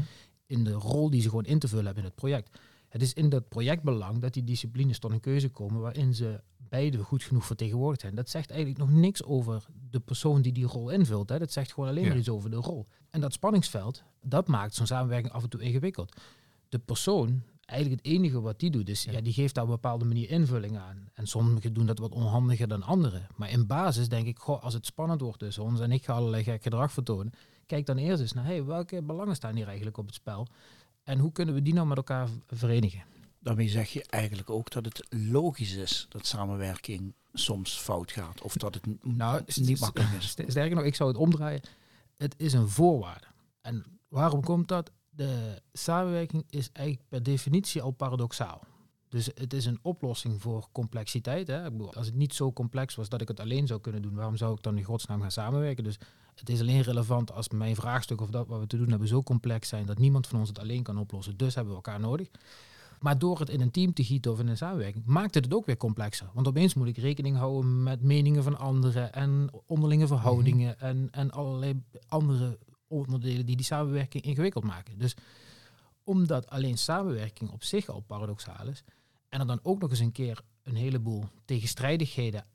In 0.46 0.64
de 0.64 0.72
rol 0.72 1.10
die 1.10 1.22
ze 1.22 1.30
gewoon 1.30 1.46
in 1.46 1.60
te 1.60 1.68
vullen 1.68 1.86
hebben 1.86 2.04
in 2.04 2.10
het 2.10 2.18
project. 2.20 2.60
Het 2.88 3.02
is 3.02 3.14
in 3.14 3.30
dat 3.30 3.50
projectbelang 3.50 4.20
dat 4.20 4.34
die 4.34 4.44
disciplines 4.44 5.00
tot 5.00 5.12
een 5.12 5.20
keuze 5.20 5.50
komen 5.50 5.82
waarin 5.82 6.14
ze 6.14 6.42
beide 6.70 6.98
goed 6.98 7.24
genoeg 7.24 7.46
vertegenwoordigd 7.46 8.02
zijn. 8.02 8.16
Dat 8.16 8.30
zegt 8.30 8.50
eigenlijk 8.50 8.80
nog 8.80 8.92
niks 8.92 9.24
over 9.24 9.66
de 9.90 10.00
persoon 10.00 10.42
die 10.42 10.52
die 10.52 10.66
rol 10.66 10.90
invult. 10.90 11.30
Hè. 11.30 11.40
Dat 11.40 11.52
zegt 11.52 11.74
gewoon 11.74 11.90
alleen 11.90 12.04
Ja. 12.04 12.10
maar 12.10 12.18
iets 12.18 12.30
over 12.30 12.50
de 12.50 12.56
rol. 12.56 12.88
En 13.10 13.22
dat 13.22 13.34
spanningsveld, 13.34 14.04
dat 14.22 14.48
maakt 14.48 14.76
zo'n 14.76 14.86
samenwerking 14.86 15.34
af 15.34 15.44
en 15.44 15.50
toe 15.50 15.62
ingewikkeld. 15.62 16.22
De 16.70 16.80
persoon, 16.80 17.42
eigenlijk 17.66 18.02
het 18.04 18.14
enige 18.14 18.42
wat 18.42 18.60
die 18.60 18.72
doet, 18.72 18.90
is 18.90 19.04
Ja. 19.04 19.12
ja. 19.12 19.22
die 19.22 19.34
geeft 19.34 19.56
daar 19.56 19.64
op 19.64 19.70
een 19.70 19.76
bepaalde 19.76 20.06
manier 20.06 20.30
invulling 20.30 20.78
aan. 20.78 21.10
En 21.14 21.28
sommigen 21.28 21.74
doen 21.74 21.86
dat 21.86 22.00
wat 22.00 22.12
onhandiger 22.12 22.68
dan 22.68 22.84
anderen. 22.84 23.28
Maar 23.36 23.50
in 23.52 23.68
basis 23.68 24.10
denk 24.10 24.28
ik, 24.28 24.40
goh, 24.40 24.64
als 24.64 24.74
het 24.74 24.86
spannend 24.86 25.22
wordt 25.22 25.40
tussen 25.40 25.64
ons 25.64 25.80
en 25.80 25.92
ik 25.92 26.04
ga 26.06 26.14
allerlei 26.14 26.44
gek 26.44 26.64
gedrag 26.64 26.92
vertonen, 26.92 27.32
kijk 27.66 27.86
dan 27.86 27.98
eerst 27.98 28.22
eens 28.22 28.34
naar, 28.34 28.46
hey, 28.46 28.64
welke 28.66 29.02
belangen 29.02 29.36
staan 29.36 29.56
hier 29.56 29.66
eigenlijk 29.68 29.98
op 29.98 30.06
het 30.06 30.16
spel? 30.16 30.48
En 31.08 31.20
hoe 31.20 31.32
kunnen 31.32 31.54
we 31.56 31.62
die 31.62 31.74
nou 31.74 31.88
met 31.88 31.98
elkaar 31.98 32.28
verenigen? 32.48 33.04
Daarmee 33.40 33.70
zeg 33.70 33.90
je 33.90 34.04
eigenlijk 34.10 34.50
ook 34.50 34.70
dat 34.72 34.86
het 34.86 35.08
logisch 35.10 35.74
is 35.76 36.06
dat 36.10 36.26
samenwerking 36.26 37.14
soms 37.34 37.78
fout 37.80 38.12
gaat. 38.12 38.42
Of 38.42 38.54
dat 38.54 38.74
het 38.74 38.86
Nou, 39.04 39.42
niet 39.56 39.80
makkelijk 39.80 40.12
is. 40.20 40.28
St- 40.30 40.44
Sterker 40.48 40.76
nog, 40.76 40.86
ik 40.86 40.96
zou 40.96 41.10
het 41.10 41.18
omdraaien. 41.20 41.62
Het 42.18 42.36
is 42.38 42.54
een 42.54 42.70
voorwaarde. 42.70 43.26
En 43.62 43.86
waarom 44.08 44.44
komt 44.44 44.68
dat? 44.68 44.92
De 45.10 45.62
samenwerking 45.74 46.46
is 46.50 46.70
eigenlijk 46.74 47.08
per 47.10 47.24
definitie 47.24 47.82
al 47.82 47.92
paradoxaal. 47.92 48.62
Dus 49.10 49.26
het 49.34 49.54
is 49.54 49.66
een 49.66 49.80
oplossing 49.82 50.42
voor 50.42 50.68
complexiteit. 50.72 51.48
Hè? 51.48 51.66
Ik 51.66 51.72
bedoel, 51.72 51.94
als 51.94 52.06
het 52.06 52.16
niet 52.16 52.34
zo 52.34 52.54
complex 52.54 52.96
was 52.96 53.10
dat 53.10 53.22
ik 53.22 53.28
het 53.28 53.40
alleen 53.40 53.68
zou 53.68 53.80
kunnen 53.82 54.02
doen, 54.02 54.14
waarom 54.16 54.38
zou 54.38 54.54
ik 54.54 54.64
dan 54.64 54.78
in 54.78 54.84
godsnaam 54.84 55.22
gaan 55.22 55.32
samenwerken? 55.32 55.84
Dus 55.84 55.98
het 56.40 56.50
is 56.50 56.60
alleen 56.60 56.82
relevant 56.82 57.32
als 57.32 57.50
mijn 57.50 57.76
vraagstuk 57.76 58.22
of 58.22 58.30
dat 58.30 58.48
wat 58.48 58.60
we 58.60 58.68
te 58.68 58.78
doen 58.78 58.90
hebben 58.90 59.08
zo 59.08 59.24
complex 59.24 59.68
zijn 59.70 59.86
dat 59.86 59.98
niemand 59.98 60.28
van 60.28 60.40
ons 60.40 60.50
het 60.50 60.60
alleen 60.60 60.84
kan 60.84 60.98
oplossen. 60.98 61.38
Dus 61.38 61.56
hebben 61.56 61.74
we 61.74 61.80
elkaar 61.80 62.00
nodig. 62.00 62.28
Maar 63.00 63.20
door 63.20 63.40
het 63.40 63.50
in 63.50 63.62
een 63.62 63.72
team 63.72 63.94
te 63.94 64.04
gieten 64.04 64.32
of 64.32 64.40
in 64.40 64.48
een 64.48 64.58
samenwerking, 64.58 65.06
maakt 65.06 65.34
het 65.34 65.46
het 65.46 65.54
ook 65.54 65.66
weer 65.66 65.78
complexer. 65.78 66.30
Want 66.34 66.48
opeens 66.48 66.74
moet 66.74 66.88
ik 66.88 66.98
rekening 66.98 67.38
houden 67.38 67.84
met 67.84 68.02
meningen 68.02 68.44
van 68.44 68.58
anderen 68.58 69.14
en 69.14 69.50
onderlinge 69.66 70.08
verhoudingen 70.08 70.80
en, 70.80 71.08
en 71.12 71.32
allerlei 71.32 71.82
andere 72.08 72.58
onderdelen 72.88 73.46
die 73.46 73.56
die 73.56 73.66
samenwerking 73.66 74.24
ingewikkeld 74.24 74.64
maken. 74.64 74.98
Dus 74.98 75.16
omdat 76.04 76.50
alleen 76.50 76.78
samenwerking 76.78 77.50
op 77.50 77.64
zich 77.64 77.88
al 77.88 78.00
paradoxaal 78.00 78.68
is, 78.68 78.84
en 79.30 79.40
er 79.40 79.48
dan 79.48 79.60
ook 79.64 79.80
nog 79.80 79.90
eens 79.90 80.00
een 80.00 80.12
keer 80.12 80.42
een 80.64 80.76
heleboel 80.76 81.26
tegenstrijdigheden, 81.46 82.46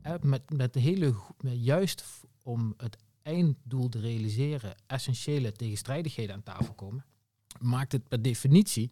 hè, 0.00 0.16
met, 0.20 0.50
met 0.50 0.72
de 0.72 0.80
hele, 0.80 1.14
met 1.40 1.64
juist 1.64 2.04
om 2.42 2.74
het 2.76 2.96
einddoel 3.22 3.88
te 3.88 4.00
realiseren, 4.00 4.74
essentiële 4.86 5.52
tegenstrijdigheden 5.52 6.34
aan 6.34 6.42
tafel 6.42 6.74
komen, 6.74 7.04
maakt 7.60 7.92
het 7.92 8.08
per 8.08 8.22
definitie 8.22 8.90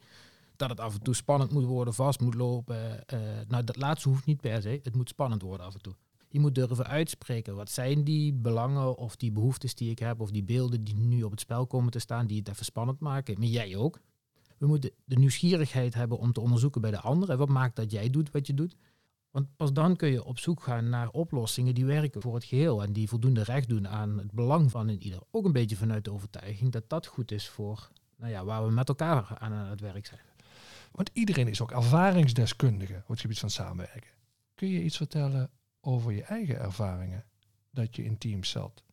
dat 0.56 0.70
het 0.70 0.80
af 0.80 0.94
en 0.94 1.02
toe 1.02 1.14
spannend 1.14 1.52
moet 1.52 1.64
worden, 1.64 1.94
vast 1.94 2.20
moet 2.20 2.34
lopen. 2.34 3.06
eh, 3.06 3.18
nou, 3.48 3.64
dat 3.64 3.76
laatste 3.76 4.08
hoeft 4.08 4.26
niet 4.26 4.40
per 4.40 4.62
se. 4.62 4.80
Het 4.82 4.96
moet 4.96 5.08
spannend 5.08 5.42
worden 5.42 5.66
af 5.66 5.74
en 5.74 5.82
toe. 5.82 5.94
Je 6.28 6.40
moet 6.40 6.54
durven 6.54 6.86
uitspreken. 6.86 7.54
Wat 7.54 7.70
zijn 7.70 8.04
die 8.04 8.32
belangen 8.32 8.96
of 8.96 9.16
die 9.16 9.32
behoeftes 9.32 9.74
die 9.74 9.90
ik 9.90 9.98
heb 9.98 10.20
of 10.20 10.30
die 10.30 10.42
beelden 10.42 10.84
die 10.84 10.96
nu 10.96 11.22
op 11.22 11.30
het 11.30 11.40
spel 11.40 11.66
komen 11.66 11.90
te 11.90 11.98
staan, 11.98 12.26
die 12.26 12.38
het 12.38 12.48
even 12.48 12.64
spannend 12.64 13.00
maken. 13.00 13.38
Maar 13.38 13.48
jij 13.48 13.76
ook. 13.76 14.00
We 14.58 14.66
moeten 14.66 14.90
de 15.04 15.16
nieuwsgierigheid 15.18 15.94
hebben 15.94 16.18
om 16.18 16.32
te 16.32 16.40
onderzoeken 16.40 16.80
bij 16.80 16.90
de 16.90 17.00
anderen. 17.00 17.38
Wat 17.38 17.48
maakt 17.48 17.76
dat 17.76 17.90
jij 17.90 18.10
doet 18.10 18.30
wat 18.30 18.46
je 18.46 18.54
doet? 18.54 18.76
Want 19.30 19.56
pas 19.56 19.72
dan 19.72 19.96
kun 19.96 20.10
je 20.10 20.24
op 20.24 20.38
zoek 20.38 20.62
gaan 20.62 20.88
naar 20.88 21.08
oplossingen 21.08 21.74
die 21.74 21.84
werken 21.84 22.22
voor 22.22 22.34
het 22.34 22.44
geheel 22.44 22.82
en 22.82 22.92
die 22.92 23.08
voldoende 23.08 23.42
recht 23.42 23.68
doen 23.68 23.88
aan 23.88 24.18
het 24.18 24.32
belang 24.32 24.70
van 24.70 24.88
een 24.88 25.02
ieder. 25.02 25.20
Ook 25.30 25.44
een 25.44 25.52
beetje 25.52 25.76
vanuit 25.76 26.04
de 26.04 26.12
overtuiging 26.12 26.72
dat 26.72 26.88
dat 26.88 27.06
goed 27.06 27.30
is 27.30 27.48
voor 27.48 27.90
nou 28.16 28.32
ja, 28.32 28.44
waar 28.44 28.64
we 28.64 28.72
met 28.72 28.88
elkaar 28.88 29.38
aan 29.38 29.52
het 29.52 29.80
werk 29.80 30.06
zijn. 30.06 30.20
Want 30.92 31.10
iedereen 31.12 31.48
is 31.48 31.60
ook 31.60 31.70
ervaringsdeskundige 31.70 32.96
op 33.02 33.08
het 33.08 33.20
gebied 33.20 33.38
van 33.38 33.50
samenwerken. 33.50 34.10
Kun 34.54 34.68
je 34.68 34.82
iets 34.82 34.96
vertellen 34.96 35.50
over 35.80 36.12
je 36.12 36.22
eigen 36.22 36.58
ervaringen? 36.58 37.24
Dat 37.70 37.96
je 37.96 38.04
in 38.04 38.18
teams 38.18 38.50
zat 38.50 38.84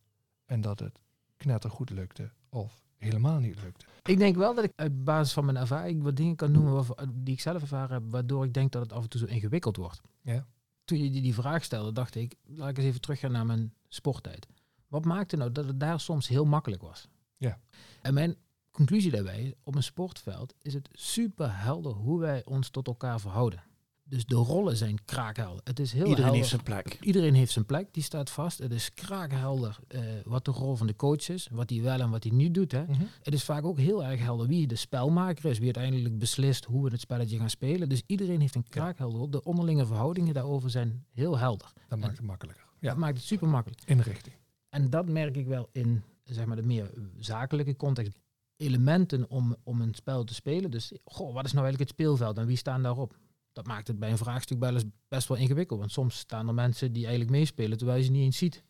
en 0.44 0.60
dat 0.60 0.78
het 0.78 1.00
knettergoed 1.36 1.90
lukte 1.90 2.30
of 2.48 2.87
helemaal 2.98 3.38
niet 3.38 3.62
lukte? 3.62 3.84
Ik 4.02 4.18
denk 4.18 4.36
wel 4.36 4.54
dat 4.54 4.64
ik 4.64 4.72
op 4.76 5.04
basis 5.04 5.32
van 5.32 5.44
mijn 5.44 5.56
ervaring 5.56 6.02
wat 6.02 6.16
dingen 6.16 6.36
kan 6.36 6.52
noemen 6.52 6.86
die 7.14 7.34
ik 7.34 7.40
zelf 7.40 7.60
ervaren 7.60 7.94
heb, 7.94 8.10
waardoor 8.10 8.44
ik 8.44 8.54
denk 8.54 8.72
dat 8.72 8.82
het 8.82 8.92
af 8.92 9.02
en 9.02 9.08
toe 9.08 9.20
zo 9.20 9.26
ingewikkeld 9.26 9.76
wordt. 9.76 10.00
Ja. 10.22 10.46
Toen 10.84 11.02
je 11.02 11.10
die, 11.10 11.22
die 11.22 11.34
vraag 11.34 11.64
stelde, 11.64 11.92
dacht 11.92 12.14
ik, 12.14 12.34
laat 12.44 12.68
ik 12.68 12.76
eens 12.76 12.86
even 12.86 13.00
teruggaan 13.00 13.32
naar 13.32 13.46
mijn 13.46 13.74
sporttijd. 13.88 14.46
Wat 14.88 15.04
maakte 15.04 15.36
nou 15.36 15.52
dat 15.52 15.66
het 15.66 15.80
daar 15.80 16.00
soms 16.00 16.28
heel 16.28 16.44
makkelijk 16.44 16.82
was? 16.82 17.08
Ja. 17.36 17.58
En 18.02 18.14
mijn 18.14 18.36
conclusie 18.70 19.10
daarbij, 19.10 19.54
op 19.62 19.74
een 19.74 19.82
sportveld 19.82 20.54
is 20.62 20.74
het 20.74 20.88
super 20.92 21.60
helder 21.60 21.92
hoe 21.92 22.20
wij 22.20 22.44
ons 22.44 22.70
tot 22.70 22.86
elkaar 22.86 23.20
verhouden. 23.20 23.62
Dus 24.08 24.26
de 24.26 24.34
rollen 24.34 24.76
zijn 24.76 25.04
kraakhelder. 25.04 25.60
Het 25.64 25.80
is 25.80 25.92
heel 25.92 26.00
Iedereen 26.00 26.22
helder. 26.24 26.36
heeft 26.38 26.48
zijn 26.48 26.62
plek. 26.62 26.98
Iedereen 27.00 27.34
heeft 27.34 27.52
zijn 27.52 27.66
plek, 27.66 27.88
die 27.94 28.02
staat 28.02 28.30
vast. 28.30 28.58
Het 28.58 28.72
is 28.72 28.94
kraakhelder 28.94 29.78
eh, 29.88 30.00
wat 30.24 30.44
de 30.44 30.50
rol 30.50 30.76
van 30.76 30.86
de 30.86 30.96
coach 30.96 31.28
is, 31.28 31.48
wat 31.52 31.70
hij 31.70 31.82
wel 31.82 32.00
en 32.00 32.10
wat 32.10 32.22
hij 32.22 32.32
niet 32.32 32.54
doet. 32.54 32.72
Hè. 32.72 32.84
Het 33.22 33.34
is 33.34 33.44
vaak 33.44 33.64
ook 33.64 33.78
heel 33.78 34.04
erg 34.04 34.20
helder 34.20 34.46
wie 34.46 34.66
de 34.66 34.76
spelmaker 34.76 35.44
is, 35.50 35.56
wie 35.58 35.74
uiteindelijk 35.74 36.18
beslist 36.18 36.64
hoe 36.64 36.84
we 36.84 36.90
het 36.90 37.00
spelletje 37.00 37.38
gaan 37.38 37.50
spelen. 37.50 37.88
Dus 37.88 38.02
iedereen 38.06 38.40
heeft 38.40 38.54
een 38.54 38.68
kraakhelder. 38.68 39.18
rol. 39.18 39.30
De 39.30 39.42
onderlinge 39.44 39.86
verhoudingen 39.86 40.34
daarover 40.34 40.70
zijn 40.70 41.04
heel 41.12 41.38
helder. 41.38 41.72
Dat 41.88 41.98
maakt 41.98 42.16
het 42.16 42.26
makkelijker. 42.26 42.64
Dat 42.64 42.90
Ja, 42.90 42.94
maakt 42.94 43.16
het 43.16 43.26
super 43.26 43.48
makkelijk. 43.48 43.82
inrichting. 43.84 44.34
En 44.68 44.90
dat 44.90 45.08
merk 45.08 45.36
ik 45.36 45.46
wel 45.46 45.68
in 45.72 46.02
zeg 46.24 46.46
maar, 46.46 46.56
de 46.56 46.62
meer 46.62 46.90
zakelijke 47.18 47.76
context. 47.76 48.18
Elementen 48.56 49.30
om, 49.30 49.56
om 49.62 49.80
een 49.80 49.94
spel 49.94 50.24
te 50.24 50.34
spelen. 50.34 50.70
Dus 50.70 50.92
goh, 51.04 51.34
wat 51.34 51.44
is 51.44 51.52
nou 51.52 51.64
eigenlijk 51.66 51.78
het 51.78 51.88
speelveld 52.00 52.38
en 52.38 52.46
wie 52.46 52.56
staan 52.56 52.82
daarop? 52.82 53.16
Dat 53.58 53.66
maakt 53.66 53.88
het 53.88 53.98
bij 53.98 54.10
een 54.10 54.18
vraagstuk 54.18 54.58
wel 54.58 54.74
eens 54.74 54.84
best 55.08 55.28
wel 55.28 55.36
ingewikkeld. 55.36 55.78
Want 55.78 55.92
soms 55.92 56.18
staan 56.18 56.48
er 56.48 56.54
mensen 56.54 56.92
die 56.92 57.02
eigenlijk 57.06 57.30
meespelen 57.36 57.76
terwijl 57.78 57.98
je 57.98 58.04
ze 58.04 58.10
niet 58.10 58.22
eens 58.22 58.36
ziet. 58.36 58.62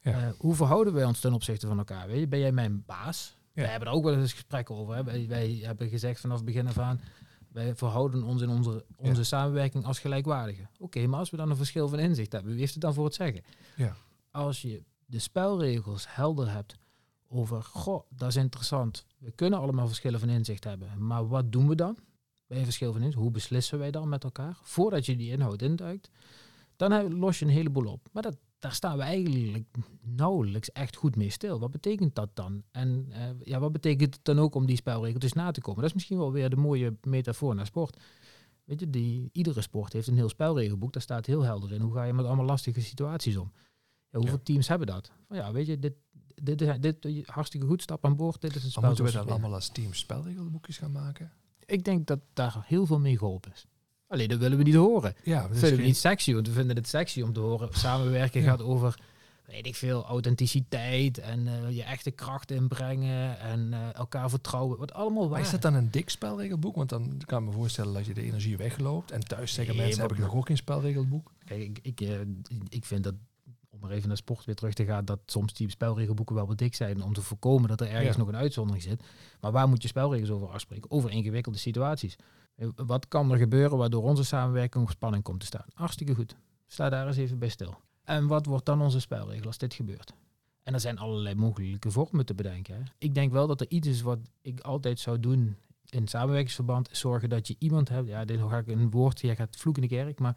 Ja. 0.00 0.12
Eh, 0.12 0.32
hoe 0.38 0.54
verhouden 0.54 0.92
wij 0.92 1.04
ons 1.04 1.20
ten 1.20 1.32
opzichte 1.32 1.66
van 1.66 1.78
elkaar? 1.78 2.06
Weet 2.06 2.20
je? 2.20 2.28
Ben 2.28 2.38
jij 2.38 2.52
mijn 2.52 2.82
baas? 2.86 3.36
Ja. 3.52 3.62
We 3.62 3.68
hebben 3.68 3.88
er 3.88 3.94
ook 3.94 4.04
wel 4.04 4.14
eens 4.14 4.32
gesprekken 4.32 4.74
over. 4.74 4.94
Hè? 4.94 5.04
Wij, 5.04 5.28
wij 5.28 5.50
hebben 5.62 5.88
gezegd 5.88 6.20
vanaf 6.20 6.36
het 6.36 6.44
begin 6.46 6.66
af 6.66 6.78
aan, 6.78 7.00
wij 7.48 7.74
verhouden 7.74 8.22
ons 8.22 8.42
in 8.42 8.48
onze, 8.48 8.84
onze 8.96 9.20
Ja. 9.20 9.22
samenwerking 9.26 9.84
als 9.84 9.98
gelijkwaardige. 9.98 10.68
Oké, 10.78 11.06
maar 11.06 11.18
als 11.18 11.30
we 11.30 11.36
dan 11.36 11.50
een 11.50 11.56
verschil 11.56 11.88
van 11.88 11.98
inzicht 11.98 12.32
hebben, 12.32 12.50
wie 12.50 12.60
heeft 12.60 12.72
het 12.72 12.82
dan 12.82 12.94
voor 12.94 13.04
het 13.04 13.14
zeggen? 13.14 13.42
Ja. 13.76 13.96
Als 14.30 14.62
je 14.62 14.82
de 15.06 15.18
spelregels 15.18 16.04
helder 16.08 16.50
hebt 16.52 16.76
over, 17.28 17.62
goh, 17.62 18.02
dat 18.08 18.28
is 18.28 18.36
interessant. 18.36 19.06
We 19.18 19.30
kunnen 19.30 19.58
allemaal 19.58 19.86
verschillen 19.86 20.20
van 20.20 20.28
inzicht 20.28 20.64
hebben, 20.64 21.06
maar 21.06 21.28
wat 21.28 21.52
doen 21.52 21.68
we 21.68 21.74
dan? 21.74 21.96
Bij 22.52 22.60
een 22.60 22.66
verschil 22.66 22.92
van 22.92 23.12
hoe 23.12 23.30
beslissen 23.30 23.78
wij 23.78 23.90
dan 23.90 24.08
met 24.08 24.24
elkaar? 24.24 24.58
Voordat 24.62 25.06
je 25.06 25.16
die 25.16 25.30
inhoud 25.30 25.62
induikt, 25.62 26.10
dan 26.76 27.14
los 27.14 27.38
je 27.38 27.44
een 27.44 27.50
heleboel 27.50 27.86
op. 27.86 28.08
Maar 28.12 28.22
dat, 28.22 28.36
daar 28.58 28.72
staan 28.72 28.96
we 28.96 29.02
eigenlijk 29.02 29.66
nauwelijks 30.00 30.72
echt 30.72 30.96
goed 30.96 31.16
mee 31.16 31.30
stil. 31.30 31.58
Wat 31.60 31.70
betekent 31.70 32.14
dat 32.14 32.30
dan? 32.34 32.62
En 32.70 33.06
eh, 33.10 33.28
ja, 33.40 33.58
wat 33.60 33.72
betekent 33.72 34.14
het 34.14 34.24
dan 34.24 34.38
ook 34.38 34.54
om 34.54 34.66
die 34.66 34.76
spelregeltjes 34.76 35.32
na 35.32 35.50
te 35.50 35.60
komen? 35.60 35.80
Dat 35.80 35.88
is 35.88 35.94
misschien 35.94 36.18
wel 36.18 36.32
weer 36.32 36.50
de 36.50 36.56
mooie 36.56 36.96
metafoor 37.02 37.54
naar 37.54 37.66
sport. 37.66 38.00
Weet 38.64 38.80
je, 38.80 38.90
die, 38.90 39.30
iedere 39.32 39.60
sport 39.60 39.92
heeft 39.92 40.06
een 40.06 40.16
heel 40.16 40.28
spelregelboek. 40.28 40.92
Daar 40.92 41.02
staat 41.02 41.26
heel 41.26 41.42
helder 41.42 41.72
in. 41.72 41.80
Hoe 41.80 41.94
ga 41.94 42.04
je 42.04 42.12
met 42.12 42.26
allemaal 42.26 42.46
lastige 42.46 42.80
situaties 42.80 43.36
om? 43.36 43.52
Ja, 44.10 44.18
hoeveel 44.18 44.36
Ja. 44.36 44.42
teams 44.44 44.68
hebben 44.68 44.86
dat? 44.86 45.12
Van 45.28 45.36
ja, 45.36 45.52
weet 45.52 45.66
je, 45.66 45.78
dit, 45.78 45.94
dit, 46.42 46.82
dit 46.82 47.26
hartstikke 47.26 47.66
goed, 47.66 47.82
stap 47.82 48.04
aan 48.04 48.16
boord, 48.16 48.40
dit 48.40 48.54
is 48.54 48.64
een 48.64 48.70
spel. 48.70 48.82
Maar 48.82 48.90
moeten 48.90 49.06
we 49.06 49.12
dan 49.12 49.28
allemaal 49.28 49.54
als 49.54 49.68
team 49.68 49.94
spelregelboekjes 49.94 50.78
gaan 50.78 50.92
maken? 50.92 51.32
Ik 51.66 51.84
denk 51.84 52.06
dat 52.06 52.18
daar 52.32 52.62
heel 52.66 52.86
veel 52.86 52.98
mee 53.00 53.18
geholpen 53.18 53.52
is. 53.52 53.66
Alleen 54.08 54.28
dat 54.28 54.38
willen 54.38 54.58
we 54.58 54.64
niet 54.64 54.74
horen. 54.74 55.14
Ja, 55.24 55.48
Dat 55.48 55.58
vinden 55.58 55.78
we 55.78 55.84
niet 55.84 55.96
sexy, 55.96 56.34
want 56.34 56.46
we 56.46 56.52
vinden 56.52 56.76
het 56.76 56.88
sexy 56.88 57.22
om 57.22 57.32
te 57.32 57.40
horen. 57.40 57.68
Samenwerken 57.72 58.40
Ja. 58.42 58.50
gaat 58.50 58.62
over, 58.62 58.98
weet 59.46 59.66
ik 59.66 59.74
veel, 59.74 60.04
authenticiteit 60.04 61.18
en 61.18 61.46
eh, 61.48 61.70
je 61.76 61.82
echte 61.82 62.10
kracht 62.10 62.50
inbrengen 62.50 63.38
en 63.38 63.72
eh, 63.72 63.94
elkaar 63.94 64.30
vertrouwen. 64.30 64.78
Wat 64.78 64.92
allemaal 64.92 65.22
waar. 65.22 65.30
Maar 65.30 65.40
is 65.40 65.50
dat 65.50 65.62
dan 65.62 65.74
een 65.74 65.90
dik 65.90 66.10
spelregelboek? 66.10 66.76
Want 66.76 66.88
dan 66.88 67.20
kan 67.24 67.42
ik 67.42 67.48
me 67.48 67.52
voorstellen 67.54 67.92
dat 67.94 68.06
je 68.06 68.14
de 68.14 68.22
energie 68.22 68.56
wegloopt. 68.56 69.10
En 69.10 69.20
thuis 69.20 69.52
zeggen 69.54 69.74
Nee, 69.74 69.84
mensen, 69.84 70.02
heb 70.02 70.12
ik 70.12 70.18
nog 70.18 70.34
ook 70.34 70.46
geen 70.46 70.56
spelregelboek? 70.56 71.32
Kijk, 71.44 71.60
ik, 71.60 71.78
ik, 71.82 72.00
eh, 72.00 72.20
ik 72.68 72.84
vind 72.84 73.04
dat, 73.04 73.14
maar 73.82 73.90
even 73.90 74.08
naar 74.08 74.16
sport 74.16 74.44
weer 74.44 74.54
terug 74.54 74.74
te 74.74 74.84
gaan, 74.84 75.04
dat 75.04 75.18
soms 75.26 75.52
die 75.54 75.70
spelregelboeken 75.70 76.34
wel 76.34 76.46
wat 76.46 76.58
dik 76.58 76.74
zijn 76.74 77.02
om 77.02 77.12
te 77.12 77.22
voorkomen 77.22 77.68
dat 77.68 77.80
er 77.80 77.88
ergens 77.88 78.16
Ja. 78.16 78.18
nog 78.18 78.28
een 78.28 78.36
uitzondering 78.36 78.82
zit. 78.84 79.02
Maar 79.40 79.52
waar 79.52 79.68
moet 79.68 79.82
je 79.82 79.88
spelregels 79.88 80.30
over 80.30 80.48
afspreken? 80.48 80.90
Over 80.90 81.10
ingewikkelde 81.10 81.58
situaties. 81.58 82.16
Eh, 82.56 82.68
Wat 82.76 83.08
kan 83.08 83.30
er 83.32 83.38
gebeuren 83.38 83.78
waardoor 83.78 84.02
onze 84.02 84.24
samenwerking 84.24 84.84
op 84.84 84.90
spanning 84.90 85.22
komt 85.22 85.40
te 85.40 85.46
staan? 85.46 85.66
Hartstikke 85.74 86.14
goed. 86.14 86.36
Sta 86.66 86.88
daar 86.88 87.06
eens 87.06 87.16
even 87.16 87.38
bij 87.38 87.48
stil. 87.48 87.74
En 88.04 88.26
wat 88.26 88.46
wordt 88.46 88.64
dan 88.66 88.80
onze 88.82 89.00
spelregel 89.00 89.46
als 89.46 89.58
dit 89.58 89.74
gebeurt? 89.74 90.12
En 90.62 90.74
er 90.74 90.80
zijn 90.80 90.98
allerlei 90.98 91.34
mogelijke 91.34 91.90
vormen 91.90 92.26
te 92.26 92.34
bedenken. 92.34 92.74
Hè. 92.74 92.80
Ik 92.98 93.14
denk 93.14 93.32
wel 93.32 93.46
dat 93.46 93.60
er 93.60 93.66
iets 93.70 93.88
is 93.88 94.00
wat 94.00 94.18
ik 94.42 94.60
altijd 94.60 95.00
zou 95.00 95.20
doen 95.20 95.56
in 95.88 96.08
samenwerkingsverband, 96.08 96.88
zorgen 96.92 97.28
dat 97.28 97.48
je 97.48 97.56
iemand 97.58 97.88
hebt, 97.88 98.08
ja, 98.08 98.24
dit 98.24 98.40
ga 98.40 98.58
ik 98.58 98.66
een 98.66 98.90
woord, 98.90 99.20
jij 99.20 99.36
gaat 99.36 99.56
vloeken 99.56 99.82
in 99.82 99.88
de 99.88 99.94
kerk, 99.94 100.18
maar 100.18 100.36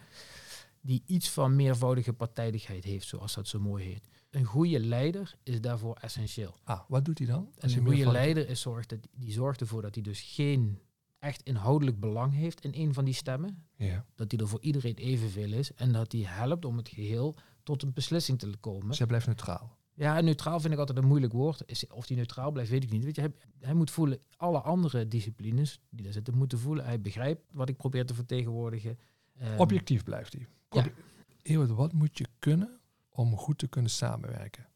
die 0.86 1.04
iets 1.06 1.30
van 1.30 1.56
meervoudige 1.56 2.13
partijdigheid 2.13 2.84
heeft, 2.84 3.08
zoals 3.08 3.34
dat 3.36 3.48
zo 3.48 3.60
mooi 3.60 3.84
heet. 3.86 4.08
Een 4.30 4.44
goede 4.46 4.80
leider 4.80 5.36
is 5.44 5.62
daarvoor 5.62 5.96
essentieel. 5.96 6.56
Ah, 6.63 6.80
wat 6.88 7.06
doet 7.06 7.18
hij 7.18 7.27
dan? 7.27 7.38
En 7.58 7.70
een 7.77 7.86
goede 7.86 8.12
leider 8.12 8.50
is 8.50 8.62
zorgt 8.62 8.89
dat, 8.89 9.00
die 9.12 9.32
zorgt 9.32 9.62
ervoor 9.62 9.82
dat 9.82 9.96
hij 9.96 10.04
dus 10.04 10.22
geen 10.22 10.80
echt 11.20 11.42
inhoudelijk 11.44 12.00
belang 12.00 12.34
heeft 12.34 12.62
in 12.63 12.72
een 12.75 12.94
van 12.94 13.06
die 13.06 13.13
stemmen. 13.13 13.65
Ja. 13.75 14.06
Dat 14.15 14.32
hij 14.32 14.39
er 14.39 14.48
voor 14.48 14.62
iedereen 14.62 14.96
evenveel 14.96 15.51
is. 15.54 15.74
En 15.74 15.92
dat 15.92 16.12
hij 16.12 16.22
helpt 16.22 16.65
om 16.65 16.77
het 16.77 16.89
geheel 16.89 17.36
tot 17.63 17.84
een 17.84 17.94
beslissing 17.94 18.39
te 18.39 18.50
komen. 18.60 18.88
Dus 18.88 18.98
hij 18.98 19.08
blijft 19.08 19.25
neutraal. 19.25 19.77
Ja, 19.94 20.22
neutraal 20.22 20.60
vind 20.60 20.74
ik 20.74 20.80
altijd 20.80 20.98
een 20.98 21.08
moeilijk 21.08 21.34
woord. 21.34 21.63
Is- 21.65 21.88
Of 21.88 22.08
die 22.08 22.18
neutraal 22.18 22.51
blijft, 22.51 22.72
weet 22.72 22.84
ik 22.84 22.92
niet. 22.92 23.04
Weet 23.04 23.15
je, 23.15 23.22
hij, 23.22 23.32
hij 23.60 23.74
moet 23.74 23.92
voelen, 23.92 24.20
alle 24.38 24.60
andere 24.62 25.08
disciplines 25.08 25.80
die 25.89 26.04
daar 26.04 26.13
zitten, 26.13 26.38
moeten 26.38 26.60
voelen. 26.60 26.86
Hij 26.86 27.01
begrijpt 27.01 27.42
wat 27.51 27.70
ik 27.70 27.77
probeer 27.77 28.06
te 28.06 28.13
vertegenwoordigen. 28.13 29.00
Ehm, 29.38 29.60
Objectief 29.60 30.04
blijft 30.04 30.34
hij. 30.34 30.48
Ja. 30.69 31.65
Wat 31.65 31.93
moet 31.93 32.17
je 32.17 32.27
kunnen 32.39 32.79
om 33.10 33.38
goed 33.38 33.57
te 33.57 33.67
kunnen 33.67 33.91
samenwerken? 33.91 34.67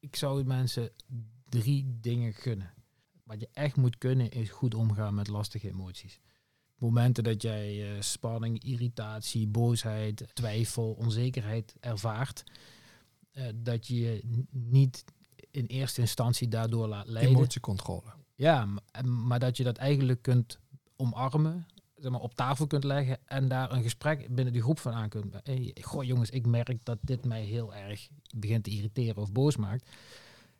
ik 0.00 0.16
zou 0.16 0.44
mensen 0.44 0.90
drie 1.48 1.98
dingen 2.00 2.32
gunnen. 2.32 2.74
Wat 3.24 3.40
je 3.40 3.48
echt 3.52 3.76
moet 3.76 3.98
kunnen 3.98 4.30
is 4.30 4.50
goed 4.50 4.74
omgaan 4.74 5.14
met 5.14 5.28
lastige 5.28 5.68
emoties. 5.68 6.20
Momenten 6.76 7.24
dat 7.24 7.42
jij 7.42 7.94
eh, 7.94 8.00
spanning, 8.00 8.64
irritatie, 8.64 9.46
boosheid, 9.46 10.24
twijfel, 10.32 10.92
onzekerheid 10.92 11.74
ervaart, 11.80 12.44
eh, 13.32 13.46
dat 13.54 13.86
je 13.86 14.00
je 14.00 14.44
niet 14.50 15.04
in 15.50 15.66
eerste 15.66 16.00
instantie 16.00 16.48
daardoor 16.48 16.88
laat 16.88 17.06
leiden. 17.06 17.34
Emotiecontrole. 17.34 18.14
Ja, 18.34 18.68
maar 19.04 19.38
dat 19.38 19.56
je 19.56 19.64
dat 19.64 19.76
eigenlijk 19.76 20.22
kunt 20.22 20.58
omarmen, 20.96 21.66
zeg 22.00 22.10
maar, 22.10 22.20
op 22.20 22.34
tafel 22.34 22.66
kunt 22.66 22.84
leggen 22.84 23.18
en 23.24 23.48
daar 23.48 23.72
een 23.72 23.82
gesprek 23.82 24.34
binnen 24.34 24.52
die 24.52 24.62
groep 24.62 24.78
van 24.78 24.92
aan 24.92 25.08
kunt. 25.08 25.34
Hey, 25.42 25.76
goh 25.80 26.04
jongens, 26.04 26.30
ik 26.30 26.46
merk 26.46 26.78
dat 26.82 26.98
dit 27.00 27.24
mij 27.24 27.42
heel 27.42 27.74
erg 27.74 28.08
begint 28.36 28.64
te 28.64 28.70
irriteren 28.70 29.22
of 29.22 29.32
boos 29.32 29.56
maakt. 29.56 29.90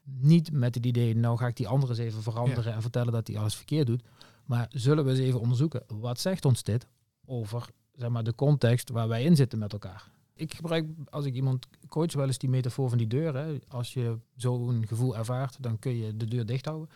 Niet 0.03 0.53
met 0.53 0.75
het 0.75 0.87
idee, 0.87 1.17
nou 1.17 1.39
ga 1.39 1.47
ik 1.47 1.57
die 1.57 1.69
andere 1.69 1.93
eens 1.93 2.01
even 2.01 2.23
veranderen 2.23 2.75
en 2.75 2.83
vertellen 2.83 3.13
dat 3.13 3.27
hij 3.27 3.39
alles 3.39 3.57
verkeerd 3.57 3.87
doet. 3.87 4.03
Maar 4.45 4.67
zullen 4.71 5.05
we 5.05 5.11
eens 5.11 5.19
even 5.19 5.41
onderzoeken, 5.41 5.83
wat 5.87 6.21
zegt 6.21 6.45
ons 6.45 6.63
dit 6.63 6.87
over 7.27 7.67
zeg 7.93 8.09
maar, 8.09 8.25
de 8.25 8.35
context 8.35 8.91
waar 8.91 9.09
wij 9.09 9.25
in 9.25 9.37
zitten 9.37 9.59
met 9.59 9.73
elkaar? 9.73 10.11
Ik 10.35 10.55
gebruik, 10.55 10.87
als 11.11 11.25
ik 11.25 11.35
iemand 11.35 11.67
coach, 11.89 12.13
wel 12.13 12.27
eens 12.27 12.39
die 12.39 12.49
metafoor 12.49 12.89
van 12.89 12.99
die 12.99 13.07
deur. 13.07 13.37
Hè. 13.37 13.59
Als 13.69 13.93
je 13.93 14.19
zo'n 14.37 14.87
gevoel 14.87 15.17
ervaart, 15.17 15.57
dan 15.61 15.79
kun 15.79 15.97
je 15.97 16.17
de 16.17 16.25
deur 16.25 16.47
dicht 16.47 16.65
houden. 16.65 16.89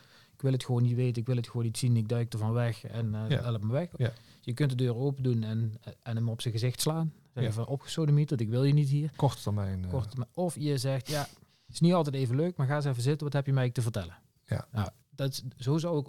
Ik 0.43 0.49
wil 0.49 0.57
het 0.57 0.67
gewoon 0.67 0.83
niet 0.83 0.95
weten, 0.95 1.21
ik 1.23 1.27
wil 1.27 1.37
het 1.37 1.47
gewoon 1.47 1.63
niet 1.65 1.79
zien, 1.79 1.97
ik 1.97 2.09
duik 2.09 2.33
er 2.33 2.39
van 2.39 2.53
weg 2.53 2.85
en 2.85 3.15
eh 3.15 3.29
Ja. 3.29 3.43
help 3.43 3.63
me 3.65 3.73
weg. 3.73 3.89
Ja. 3.97 4.13
Je 4.41 4.53
kunt 4.53 4.71
de 4.71 4.77
deur 4.77 4.97
open 4.97 5.23
doen 5.23 5.43
en, 5.43 5.75
en 6.03 6.17
hem 6.17 6.29
op 6.29 6.41
zijn 6.41 6.55
gezicht 6.55 6.81
slaan. 6.81 7.13
Zeggen 7.35 7.43
Ja. 7.43 7.53
van 7.53 7.67
opgesodemieterd, 7.67 8.41
ik 8.41 8.49
wil 8.49 8.65
je 8.65 8.73
niet 8.73 8.89
hier. 8.89 9.11
Korte 9.17 9.43
termijn. 9.43 9.85
eh, 9.85 9.91
Kort, 9.91 10.15
of 10.35 10.55
je 10.59 10.79
zegt, 10.79 11.09
ja, 11.09 11.21
het 11.67 11.73
is 11.75 11.81
niet 11.81 11.93
altijd 11.93 12.15
even 12.17 12.37
leuk, 12.37 12.57
maar 12.57 12.67
ga 12.67 12.75
eens 12.77 12.85
even 12.85 13.03
zitten, 13.03 13.25
wat 13.25 13.33
heb 13.33 13.47
je 13.47 13.53
mij 13.53 13.71
te 13.71 13.83
vertellen? 13.83 14.19
Ja. 14.47 14.67
Nou, 14.73 14.89
dat 15.11 15.31
is, 15.31 15.43
zo 15.65 15.79
zou 15.79 15.99
ik 15.99 16.07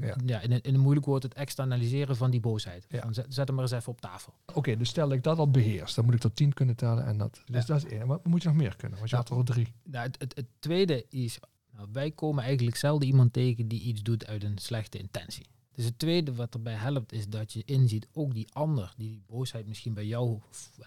Ja. 0.00 0.16
ja. 0.26 0.40
in, 0.40 0.52
een, 0.52 0.60
in 0.60 0.74
een 0.74 0.80
moeilijk 0.80 1.06
woord 1.06 1.22
het 1.22 1.34
externaliseren 1.34 2.16
van 2.16 2.30
die 2.30 2.40
boosheid. 2.40 2.86
Ja. 2.88 3.12
Zet, 3.12 3.26
zet 3.28 3.46
hem 3.46 3.54
maar 3.56 3.64
eens 3.64 3.72
even 3.74 3.92
op 3.92 4.00
tafel. 4.00 4.32
Oké, 4.54 4.76
dus 4.76 4.88
stel 4.88 5.08
dat 5.08 5.16
ik 5.16 5.22
dat 5.22 5.38
al 5.38 5.50
beheers, 5.50 5.94
dan 5.94 6.04
moet 6.04 6.14
ik 6.14 6.20
tot 6.20 6.36
tien 6.36 6.52
kunnen 6.52 6.76
tellen. 6.76 7.04
En 7.06 7.18
dat, 7.18 7.42
dus 7.44 7.66
Ja. 7.66 7.74
dat 7.74 7.84
is 7.84 7.90
één. 7.92 8.06
Wat 8.06 8.26
moet 8.26 8.42
je 8.42 8.48
nog 8.48 8.56
meer 8.56 8.76
kunnen? 8.76 8.98
Want 8.98 9.10
je 9.10 9.16
Ja. 9.16 9.22
had 9.22 9.30
er 9.30 9.36
al 9.36 9.42
drie. 9.42 9.72
Nou, 9.84 10.06
het, 10.06 10.16
het, 10.20 10.36
het 10.36 10.46
tweede 10.58 11.06
is, 11.08 11.38
nou, 11.38 11.52
wij 11.92 12.10
komen 12.10 12.44
eigenlijk 12.44 12.76
zelden 12.76 13.08
iemand 13.08 13.32
tegen 13.32 13.68
die 13.68 13.80
iets 13.80 14.02
doet 14.02 14.26
uit 14.26 14.44
een 14.44 14.58
slechte 14.58 14.98
intentie. 14.98 15.46
Dus 15.74 15.84
het 15.84 15.98
tweede 15.98 16.34
wat 16.34 16.54
erbij 16.54 16.74
helpt 16.74 17.12
is 17.12 17.28
dat 17.28 17.52
je 17.52 17.62
inziet, 17.64 18.06
ook 18.12 18.34
die 18.34 18.48
ander 18.52 18.92
die 18.96 19.08
die 19.10 19.22
boosheid 19.26 19.66
misschien 19.66 19.94
bij 19.94 20.06
jou, 20.06 20.38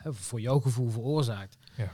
voor 0.03 0.41
jouw 0.41 0.59
gevoel 0.59 0.89
veroorzaakt, 0.89 1.57
Ja. 1.77 1.91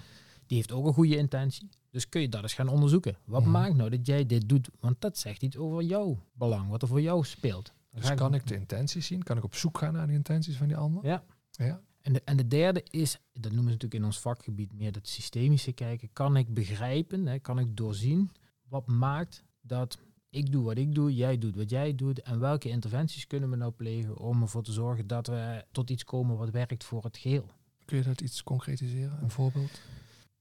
die 0.48 0.58
heeft 0.58 0.72
ook 0.72 0.86
een 0.86 0.94
goede 0.94 1.18
intentie. 1.18 1.70
Dus 1.91 2.10
kun 2.10 2.22
je 2.22 2.29
dat 2.29 2.41
eens 2.41 2.53
gaan 2.53 2.68
onderzoeken. 2.68 3.18
Wat 3.25 3.41
Mhm. 3.41 3.51
maakt 3.51 3.75
nou 3.75 3.89
dat 3.89 4.06
jij 4.06 4.25
dit 4.25 4.50
doet? 4.50 4.70
Want 4.79 5.01
dat 5.01 5.18
zegt 5.18 5.44
iets 5.44 5.58
over 5.58 5.84
jouw 5.84 6.24
belang, 6.34 6.70
wat 6.70 6.82
er 6.82 6.88
voor 6.88 7.01
jou 7.01 7.25
speelt. 7.25 7.65
Dan 7.91 8.01
Dus 8.01 8.13
kan 8.15 8.34
ik 8.34 8.48
de 8.48 8.56
intenties 8.56 9.06
zien? 9.08 9.24
Kan 9.24 9.38
ik 9.38 9.44
op 9.44 9.56
zoek 9.56 9.77
gaan 9.77 9.94
naar 9.94 10.08
de 10.08 10.13
intenties 10.13 10.56
van 10.58 10.68
die 10.68 10.77
ander? 10.77 11.06
Ja. 11.06 11.24
Ja. 11.51 11.82
En 12.01 12.13
de, 12.13 12.22
en 12.25 12.38
de 12.38 12.48
derde 12.48 12.84
is, 12.89 13.20
dat 13.34 13.44
noemen 13.51 13.63
ze 13.63 13.70
natuurlijk 13.72 13.94
in 13.94 14.03
ons 14.06 14.20
vakgebied 14.20 14.74
meer 14.74 14.91
dat 14.91 15.08
systemische 15.08 15.72
kijken. 15.72 16.10
Kan 16.13 16.38
ik 16.38 16.53
begrijpen, 16.53 17.25
hè, 17.25 17.39
kan 17.39 17.60
ik 17.60 17.77
doorzien 17.77 18.32
wat 18.69 18.88
maakt 18.88 19.43
dat 19.61 19.97
ik 20.29 20.51
doe 20.51 20.63
wat 20.63 20.77
ik 20.77 20.95
doe, 20.95 21.15
jij 21.15 21.38
doet 21.38 21.55
wat 21.55 21.69
jij 21.69 21.95
doet. 21.95 22.21
En 22.21 22.39
welke 22.39 22.69
interventies 22.69 23.27
kunnen 23.27 23.49
we 23.49 23.55
nou 23.55 23.71
plegen 23.71 24.17
om 24.17 24.41
ervoor 24.41 24.63
te 24.63 24.71
zorgen 24.71 25.07
dat 25.07 25.27
we 25.27 25.65
tot 25.71 25.89
iets 25.89 26.03
komen 26.03 26.38
wat 26.38 26.49
werkt 26.49 26.83
voor 26.83 27.03
het 27.03 27.17
geheel. 27.17 27.45
Kun 27.85 27.97
je 27.97 28.03
dat 28.03 28.21
iets 28.21 28.43
concretiseren? 28.43 29.19
Een 29.21 29.29
voorbeeld? 29.29 29.81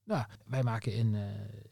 Nou, 0.05 0.27
wij 0.47 0.63
maken 0.63 0.95
in 0.95 1.15
eh, 1.15 1.23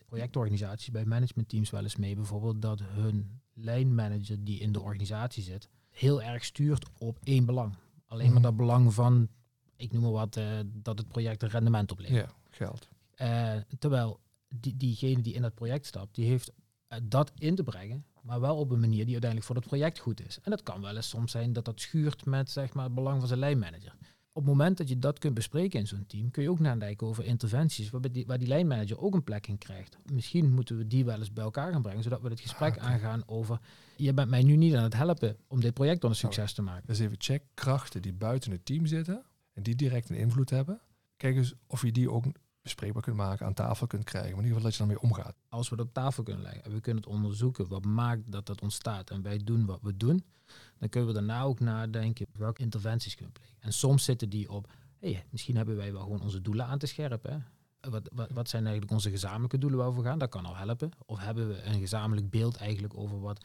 projectorganisaties 0.06 0.90
bij 0.90 1.04
managementteams 1.04 1.70
wel 1.70 1.82
eens 1.82 1.96
mee 1.96 2.14
bijvoorbeeld 2.14 2.62
dat 2.62 2.80
hun 2.82 3.40
lijnmanager 3.52 4.44
die 4.44 4.60
in 4.60 4.72
de 4.72 4.80
organisatie 4.80 5.42
zit, 5.42 5.68
heel 5.90 6.22
erg 6.22 6.44
stuurt 6.44 6.86
op 6.98 7.18
één 7.22 7.44
belang. 7.44 7.75
Alleen 8.06 8.26
maar 8.26 8.34
Mhm. 8.34 8.42
dat 8.42 8.56
belang 8.56 8.94
van, 8.94 9.28
ik 9.76 9.92
noem 9.92 10.02
maar 10.02 10.10
wat, 10.10 10.36
eh, 10.36 10.58
dat 10.66 10.98
het 10.98 11.08
project 11.08 11.42
een 11.42 11.48
rendement 11.48 11.92
oplevert. 11.92 12.30
Ja, 12.30 12.34
geld. 12.50 12.88
Eh, 13.14 13.54
terwijl 13.78 14.20
die, 14.48 14.76
diegene 14.76 15.22
die 15.22 15.34
in 15.34 15.42
dat 15.42 15.54
project 15.54 15.86
stapt, 15.86 16.14
die 16.14 16.26
heeft 16.26 16.52
eh, 16.86 16.98
dat 17.02 17.32
in 17.38 17.54
te 17.54 17.62
brengen, 17.62 18.04
maar 18.22 18.40
wel 18.40 18.56
op 18.56 18.70
een 18.70 18.80
manier 18.80 19.04
die 19.04 19.12
uiteindelijk 19.12 19.44
voor 19.44 19.56
het 19.56 19.66
project 19.66 19.98
goed 19.98 20.26
is. 20.26 20.38
En 20.42 20.50
dat 20.50 20.62
kan 20.62 20.80
wel 20.80 20.96
eens 20.96 21.08
soms 21.08 21.30
zijn 21.30 21.52
dat 21.52 21.64
dat 21.64 21.80
schuurt 21.80 22.24
met 22.24 22.50
zeg 22.50 22.74
maar, 22.74 22.84
het 22.84 22.94
belang 22.94 23.18
van 23.18 23.28
zijn 23.28 23.40
lijnmanager. 23.40 23.94
Op 24.36 24.42
het 24.42 24.50
moment 24.50 24.76
dat 24.76 24.88
je 24.88 24.98
dat 24.98 25.18
kunt 25.18 25.34
bespreken 25.34 25.80
in 25.80 25.86
zo'n 25.86 26.06
team, 26.06 26.30
kun 26.30 26.42
je 26.42 26.50
ook 26.50 26.58
nadenken 26.58 27.06
over 27.06 27.24
interventies 27.24 27.90
waar 27.90 28.12
die, 28.12 28.26
waar 28.26 28.38
die 28.38 28.48
lijnmanager 28.48 28.98
ook 28.98 29.14
een 29.14 29.24
plek 29.24 29.46
in 29.46 29.58
krijgt. 29.58 29.98
Misschien 30.12 30.54
moeten 30.54 30.76
we 30.76 30.86
die 30.86 31.04
wel 31.04 31.18
eens 31.18 31.32
bij 31.32 31.44
elkaar 31.44 31.72
gaan 31.72 31.82
brengen, 31.82 32.02
zodat 32.02 32.20
we 32.20 32.28
het 32.28 32.40
gesprek 32.40 32.76
Ah, 32.76 32.84
aangaan 32.84 33.22
over, 33.26 33.60
je 33.96 34.14
bent 34.14 34.30
mij 34.30 34.42
nu 34.42 34.56
niet 34.56 34.74
aan 34.74 34.82
het 34.82 34.94
helpen 34.94 35.36
om 35.46 35.60
dit 35.60 35.74
project 35.74 36.00
tot 36.00 36.10
een 36.10 36.16
succes 36.16 36.52
te 36.52 36.62
maken. 36.62 36.86
Dus 36.86 36.98
even 36.98 37.16
check 37.18 37.42
krachten 37.54 38.02
die 38.02 38.12
buiten 38.12 38.50
het 38.50 38.64
team 38.64 38.86
zitten 38.86 39.24
en 39.52 39.62
die 39.62 39.74
direct 39.74 40.10
een 40.10 40.16
invloed 40.16 40.50
hebben. 40.50 40.80
Kijk 41.16 41.36
eens 41.36 41.54
of 41.66 41.82
je 41.82 41.92
die 41.92 42.10
ook 42.10 42.24
bespreekbaar 42.66 43.02
kunt 43.02 43.16
maken, 43.16 43.46
aan 43.46 43.54
tafel 43.54 43.87
kunt 43.87 44.04
krijgen. 44.04 44.30
Maar 44.30 44.44
in 44.44 44.46
ieder 44.49 44.56
geval 44.56 44.70
dat 44.70 44.88
je 44.88 44.94
daarmee 44.94 45.11
omgaat. 45.11 45.37
als 45.49 45.68
we 45.68 45.76
het 45.76 45.85
op 45.85 45.92
tafel 45.92 46.23
kunnen 46.23 46.42
leggen 46.42 46.64
en 46.64 46.73
we 46.73 46.80
kunnen 46.80 47.02
het 47.02 47.12
onderzoeken 47.12 47.68
wat 47.68 47.85
maakt 47.85 48.23
dat 48.32 48.46
dat 48.46 48.61
ontstaat 48.61 49.11
en 49.11 49.23
wij 49.23 49.40
doen 49.44 49.66
wat 49.66 49.78
we 49.82 49.96
doen, 49.96 50.25
dan 50.78 50.88
kunnen 50.88 51.08
we 51.08 51.14
daarna 51.14 51.42
ook 51.42 51.61
nadenken 51.61 52.26
welke 52.32 52.62
interventies 52.62 53.14
kunnen 53.14 53.35
we 53.35 53.40
plegen. 53.40 53.58
En 53.61 53.73
soms 53.73 54.04
zitten 54.04 54.28
die 54.28 54.50
op, 54.50 54.70
hey, 54.99 55.25
misschien 55.30 55.56
hebben 55.56 55.76
wij 55.76 55.92
wel 55.92 56.02
gewoon 56.02 56.20
onze 56.20 56.42
doelen 56.42 56.66
aan 56.66 56.78
te 56.78 56.87
scherpen. 56.87 57.32
Hè? 57.32 57.90
Wat, 57.90 58.08
wat, 58.12 58.30
wat 58.30 58.49
zijn 58.49 58.62
eigenlijk 58.62 58.92
onze 58.92 59.11
gezamenlijke 59.11 59.58
doelen 59.58 59.78
waar 59.78 59.94
we 59.94 60.02
gaan? 60.02 60.18
Dat 60.18 60.28
kan 60.28 60.44
al 60.44 60.56
helpen. 60.56 60.90
Of 61.06 61.18
hebben 61.18 61.49
we 61.49 61.62
een 61.62 61.80
gezamenlijk 61.80 62.30
beeld 62.30 62.56
eigenlijk 62.56 62.96
over 62.96 63.20
wat 63.20 63.44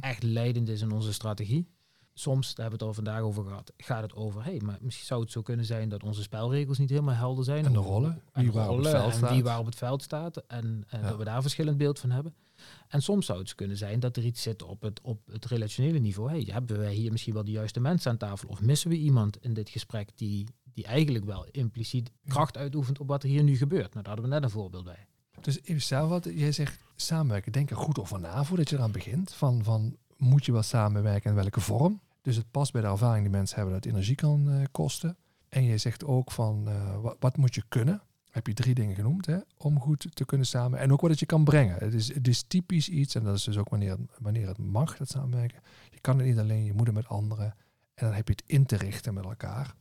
echt 0.00 0.22
leidend 0.22 0.68
is 0.68 0.80
in 0.80 0.92
onze 0.92 1.12
strategie? 1.12 1.68
Soms, 2.14 2.54
daar 2.54 2.68
hebben 2.70 2.78
we 2.78 2.84
het 2.84 2.96
al 2.96 3.04
vandaag 3.04 3.22
over 3.22 3.44
gehad, 3.44 3.72
gaat 3.76 4.02
het 4.02 4.14
over, 4.14 4.44
hey, 4.44 4.60
maar 4.64 4.78
misschien 4.80 5.06
zou 5.06 5.20
het 5.20 5.30
zo 5.30 5.42
kunnen 5.42 5.64
zijn 5.64 5.88
dat 5.88 6.02
onze 6.02 6.22
spelregels 6.22 6.78
niet 6.78 6.90
helemaal 6.90 7.14
helder 7.14 7.44
zijn. 7.44 7.64
En 7.64 7.72
de 7.72 7.78
rollen, 7.78 8.22
en 8.32 8.42
wie 8.42 8.50
de 8.50 8.58
waar 8.58 8.68
op 8.68 8.78
het 8.78 8.88
veld 8.88 9.04
en 9.10 9.12
staat. 9.16 9.30
wie 9.30 9.42
waar 9.42 9.58
op 9.58 9.66
het 9.66 9.76
veld 9.76 10.02
staat. 10.02 10.36
En, 10.36 10.84
en 10.88 11.00
Ja. 11.00 11.08
dat 11.08 11.18
we 11.18 11.24
daar 11.24 11.42
verschillend 11.42 11.76
beeld 11.76 11.98
van 11.98 12.10
hebben. 12.10 12.34
En 12.88 13.02
soms 13.02 13.26
zou 13.26 13.38
het 13.38 13.54
kunnen 13.54 13.76
zijn 13.76 14.00
dat 14.00 14.16
er 14.16 14.24
iets 14.24 14.42
zit 14.42 14.62
op 14.62 14.82
het, 14.82 15.00
op 15.02 15.20
het 15.32 15.44
relationele 15.44 15.98
niveau. 15.98 16.30
Hey, 16.30 16.48
hebben 16.52 16.78
wij 16.78 16.92
hier 16.94 17.12
misschien 17.12 17.34
wel 17.34 17.44
de 17.44 17.50
juiste 17.50 17.80
mensen 17.80 18.10
aan 18.10 18.16
tafel? 18.16 18.48
Of 18.48 18.60
missen 18.60 18.90
we 18.90 18.96
iemand 18.96 19.36
in 19.42 19.54
dit 19.54 19.70
gesprek 19.70 20.10
die, 20.14 20.46
die 20.72 20.84
eigenlijk 20.84 21.24
wel 21.24 21.46
impliciet 21.50 22.10
kracht 22.26 22.56
uitoefent 22.56 22.98
op 22.98 23.08
wat 23.08 23.22
er 23.22 23.28
hier 23.28 23.42
nu 23.42 23.56
gebeurt. 23.56 23.94
Nou, 23.94 24.04
daar 24.04 24.06
hadden 24.14 24.24
we 24.24 24.30
net 24.34 24.42
een 24.42 24.50
voorbeeld 24.50 24.84
bij. 24.84 25.06
Dus 25.40 25.62
even 25.62 25.82
samenvatten, 25.82 26.36
jij 26.36 26.52
zegt 26.52 26.80
samenwerken, 26.96 27.52
denk 27.52 27.70
er 27.70 27.76
goed 27.76 27.98
over 27.98 28.20
na 28.20 28.44
voordat 28.44 28.70
je 28.70 28.76
eraan 28.76 28.92
begint. 28.92 29.32
Van, 29.32 29.64
van 29.64 29.96
moet 30.20 30.44
je 30.44 30.52
wel 30.52 30.62
samenwerken 30.62 31.30
en 31.30 31.36
welke 31.36 31.60
vorm? 31.60 32.00
Dus 32.22 32.36
het 32.36 32.50
past 32.50 32.72
bij 32.72 32.80
de 32.82 32.88
ervaring 32.88 33.22
die 33.22 33.32
mensen 33.32 33.56
hebben 33.56 33.74
dat 33.74 33.84
het 33.84 33.92
energie 33.92 34.14
kan 34.14 34.50
eh, 34.50 34.64
kosten. 34.70 35.16
En 35.48 35.64
je 35.64 35.78
zegt 35.78 36.04
ook 36.04 36.30
van 36.30 36.68
eh, 36.68 37.00
wat, 37.00 37.16
wat 37.18 37.36
moet 37.36 37.54
je 37.54 37.62
kunnen? 37.68 38.02
Heb 38.30 38.46
je 38.46 38.54
drie 38.54 38.74
dingen 38.74 38.94
genoemd 38.94 39.26
hè, 39.26 39.38
om 39.56 39.80
goed 39.80 40.06
te 40.16 40.24
kunnen 40.24 40.46
samen. 40.46 40.78
En 40.78 40.92
ook 40.92 41.00
wat 41.00 41.10
het 41.10 41.18
je 41.20 41.26
kan 41.26 41.44
brengen. 41.44 41.76
Het 41.78 41.94
is, 41.94 42.14
het 42.14 42.28
is 42.28 42.42
typisch 42.42 42.88
iets, 42.88 43.14
en 43.14 43.24
dat 43.24 43.36
is 43.36 43.44
dus 43.44 43.56
ook 43.58 43.68
wanneer, 43.68 43.96
wanneer 44.18 44.48
het 44.48 44.58
mag, 44.58 44.96
dat 44.96 45.08
samenwerken. 45.08 45.60
Je 45.90 46.00
kan 46.00 46.18
het 46.18 46.26
niet 46.26 46.38
alleen, 46.38 46.64
je 46.64 46.72
moet 46.72 46.86
het 46.86 46.94
met 46.94 47.08
anderen. 47.08 47.54
En 47.94 48.06
dan 48.06 48.14
heb 48.14 48.28
je 48.28 48.34
het 48.34 48.42
in 48.46 48.66
te 48.66 48.76
richten 48.76 49.14
met 49.14 49.24
elkaar. 49.24 49.74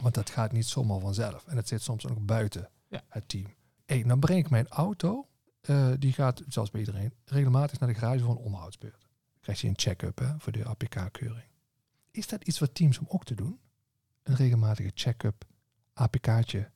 Want 0.00 0.14
dat 0.14 0.30
gaat 0.30 0.52
niet 0.52 0.66
zomaar 0.66 1.00
vanzelf. 1.00 1.46
En 1.46 1.56
het 1.56 1.68
zit 1.68 1.82
soms 1.82 2.08
ook 2.08 2.26
buiten 2.26 2.70
Ja. 2.88 3.02
het 3.08 3.28
team. 3.28 3.46
Hey, 3.86 4.02
dan 4.02 4.20
breng 4.20 4.38
ik 4.44 4.50
mijn 4.50 4.68
auto, 4.68 5.26
eh, 5.60 5.88
die 5.98 6.12
gaat, 6.12 6.42
zoals 6.48 6.70
bij 6.70 6.80
iedereen, 6.80 7.12
regelmatig 7.24 7.78
naar 7.80 7.88
de 7.88 7.94
garage 7.94 8.24
voor 8.24 8.30
een 8.30 8.36
onderhoudsbeurt. 8.44 9.07
Dan 9.48 9.56
krijg 9.56 9.60
je 9.60 9.68
een 9.68 9.92
check-up 9.96 10.18
hè, 10.18 10.34
voor 10.38 10.52
de 10.52 10.64
APK-keuring. 10.64 11.44
Is 12.10 12.26
dat 12.26 12.44
iets 12.44 12.58
wat 12.58 12.74
teams 12.74 12.98
om 12.98 13.06
ook 13.08 13.24
te 13.24 13.34
doen? 13.34 13.58
Een 14.22 14.34
regelmatige 14.34 14.90
check-up, 14.94 15.44
APK'tje. 15.94 16.70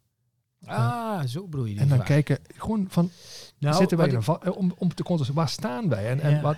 Ah, 0.64 1.24
zo 1.26 1.48
bedoel 1.48 1.64
je 1.66 1.72
die 1.72 1.82
En 1.82 1.88
dan 1.88 1.96
vraag. 1.96 2.08
kijken, 2.08 2.38
gewoon 2.54 2.86
van, 2.88 3.10
Nou, 3.58 3.76
zitten 3.76 3.98
wij 3.98 4.20
va- 4.22 4.38
eh, 4.42 4.56
om, 4.56 4.74
om 4.78 4.94
te 4.94 5.02
controleren, 5.02 5.34
waar 5.36 5.48
staan 5.48 5.88
wij? 5.88 6.08
En, 6.10 6.20
en 6.20 6.42
wat 6.42 6.56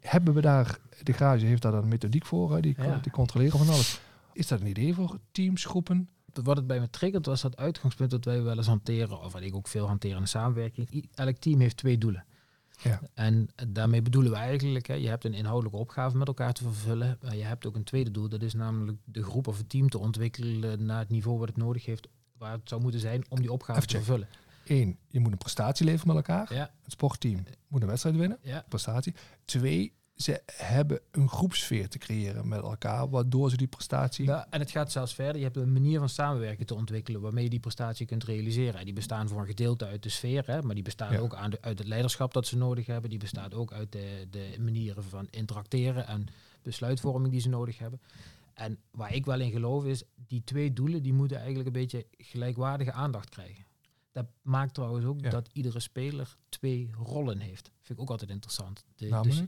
hebben 0.00 0.34
we 0.34 0.40
daar, 0.40 0.78
de 1.02 1.12
garage 1.12 1.46
heeft 1.46 1.62
daar 1.62 1.74
een 1.74 1.88
methodiek 1.88 2.26
voor, 2.26 2.54
hè, 2.54 2.60
die, 2.60 2.74
Ja. 2.82 2.98
die 2.98 3.12
controleren 3.12 3.58
van 3.58 3.68
alles. 3.68 4.00
Is 4.32 4.46
dat 4.46 4.60
een 4.60 4.66
idee 4.66 4.94
voor 4.94 5.18
teams, 5.32 5.64
groepen? 5.64 6.08
wat 6.42 6.56
het 6.56 6.66
bij 6.66 6.80
me 6.80 6.90
triggert 6.90 7.26
was 7.26 7.40
dat 7.42 7.56
uitgangspunt 7.56 8.10
dat 8.10 8.24
wij 8.24 8.42
wel 8.42 8.56
eens 8.56 8.66
hanteren, 8.66 9.20
of 9.22 9.32
wat 9.32 9.42
ik 9.42 9.54
ook 9.54 9.68
veel 9.68 9.86
hanteer 9.86 10.14
in 10.16 10.22
de 10.22 10.28
samenwerking. 10.28 11.08
Elk 11.14 11.36
team 11.36 11.60
heeft 11.60 11.76
twee 11.76 11.98
doelen. 11.98 12.24
Ja. 12.82 13.00
En 13.14 13.48
daarmee 13.68 14.02
bedoelen 14.02 14.32
we 14.32 14.36
eigenlijk, 14.38 14.86
hè, 14.86 14.94
je 14.94 15.08
hebt 15.08 15.24
een 15.24 15.34
inhoudelijke 15.34 15.78
opgave 15.78 16.16
met 16.16 16.26
elkaar 16.26 16.52
te 16.52 16.62
vervullen, 16.62 17.18
maar 17.22 17.36
je 17.36 17.44
hebt 17.44 17.66
ook 17.66 17.74
een 17.74 17.84
tweede 17.84 18.10
doel, 18.10 18.28
dat 18.28 18.42
is 18.42 18.54
namelijk 18.54 18.98
de 19.04 19.22
groep 19.22 19.46
of 19.46 19.58
het 19.58 19.68
team 19.68 19.88
te 19.88 19.98
ontwikkelen 19.98 20.84
naar 20.84 20.98
het 20.98 21.08
niveau 21.08 21.38
wat 21.38 21.48
het 21.48 21.56
nodig 21.56 21.84
heeft, 21.84 22.08
waar 22.38 22.52
het 22.52 22.68
zou 22.68 22.80
moeten 22.80 23.00
zijn 23.00 23.24
om 23.28 23.40
die 23.40 23.52
opgave 23.52 23.86
te 23.86 23.96
vervullen. 23.96 24.28
Eén, 24.66 24.98
je 25.08 25.20
moet 25.20 25.32
een 25.32 25.38
prestatie 25.38 25.86
leveren 25.86 26.14
met 26.14 26.16
elkaar. 26.26 26.54
Ja, 26.54 26.70
Het 26.82 26.92
sportteam 26.92 27.44
moet 27.68 27.82
een 27.82 27.88
wedstrijd 27.88 28.16
winnen, 28.16 28.38
ja. 28.42 28.64
prestatie. 28.68 29.14
Twee, 29.44 29.92
ze 30.22 30.42
hebben 30.52 31.00
een 31.10 31.28
groepsfeer 31.28 31.88
te 31.88 31.98
creëren 31.98 32.48
met 32.48 32.60
elkaar, 32.62 33.08
waardoor 33.10 33.50
ze 33.50 33.56
die 33.56 33.66
prestatie... 33.66 34.24
Ja, 34.24 34.46
en 34.50 34.60
het 34.60 34.70
gaat 34.70 34.92
zelfs 34.92 35.14
verder. 35.14 35.36
Je 35.36 35.42
hebt 35.42 35.56
een 35.56 35.72
manier 35.72 35.98
van 35.98 36.08
samenwerken 36.08 36.66
te 36.66 36.74
ontwikkelen 36.74 37.20
waarmee 37.20 37.44
je 37.44 37.50
die 37.50 37.60
prestatie 37.60 38.06
kunt 38.06 38.24
realiseren. 38.24 38.78
En 38.78 38.84
die 38.84 38.94
bestaan 38.94 39.28
voor 39.28 39.40
een 39.40 39.46
gedeelte 39.46 39.84
uit 39.86 40.02
de 40.02 40.08
sfeer, 40.08 40.46
hè, 40.46 40.62
maar 40.62 40.74
die 40.74 40.84
bestaan 40.84 41.12
Ja. 41.12 41.18
ook 41.18 41.34
aan 41.34 41.50
de, 41.50 41.58
uit 41.60 41.78
het 41.78 41.88
leiderschap 41.88 42.32
dat 42.32 42.46
ze 42.46 42.56
nodig 42.56 42.86
hebben. 42.86 43.10
Die 43.10 43.18
bestaat 43.18 43.54
ook 43.54 43.72
uit 43.72 43.92
de, 43.92 44.26
de 44.30 44.54
manieren 44.60 45.04
van 45.04 45.26
interacteren 45.30 46.06
en 46.06 46.26
besluitvorming 46.62 47.32
die 47.32 47.40
ze 47.40 47.48
nodig 47.48 47.78
hebben. 47.78 48.00
En 48.54 48.78
waar 48.90 49.14
ik 49.14 49.24
wel 49.24 49.40
in 49.40 49.50
geloof 49.50 49.84
is, 49.84 50.02
die 50.26 50.44
twee 50.44 50.72
doelen 50.72 51.02
die 51.02 51.12
moeten 51.12 51.36
eigenlijk 51.36 51.66
een 51.66 51.72
beetje 51.72 52.06
gelijkwaardige 52.18 52.92
aandacht 52.92 53.28
krijgen. 53.28 53.64
Dat 54.12 54.26
maakt 54.42 54.74
trouwens 54.74 55.04
ook 55.04 55.20
Ja. 55.20 55.30
dat 55.30 55.48
iedere 55.52 55.80
speler 55.80 56.36
twee 56.48 56.90
rollen 56.98 57.38
heeft. 57.38 57.70
Vind 57.80 57.98
ik 57.98 58.00
ook 58.04 58.10
altijd 58.10 58.30
interessant. 58.30 58.84
De, 58.96 59.20
dus, 59.22 59.42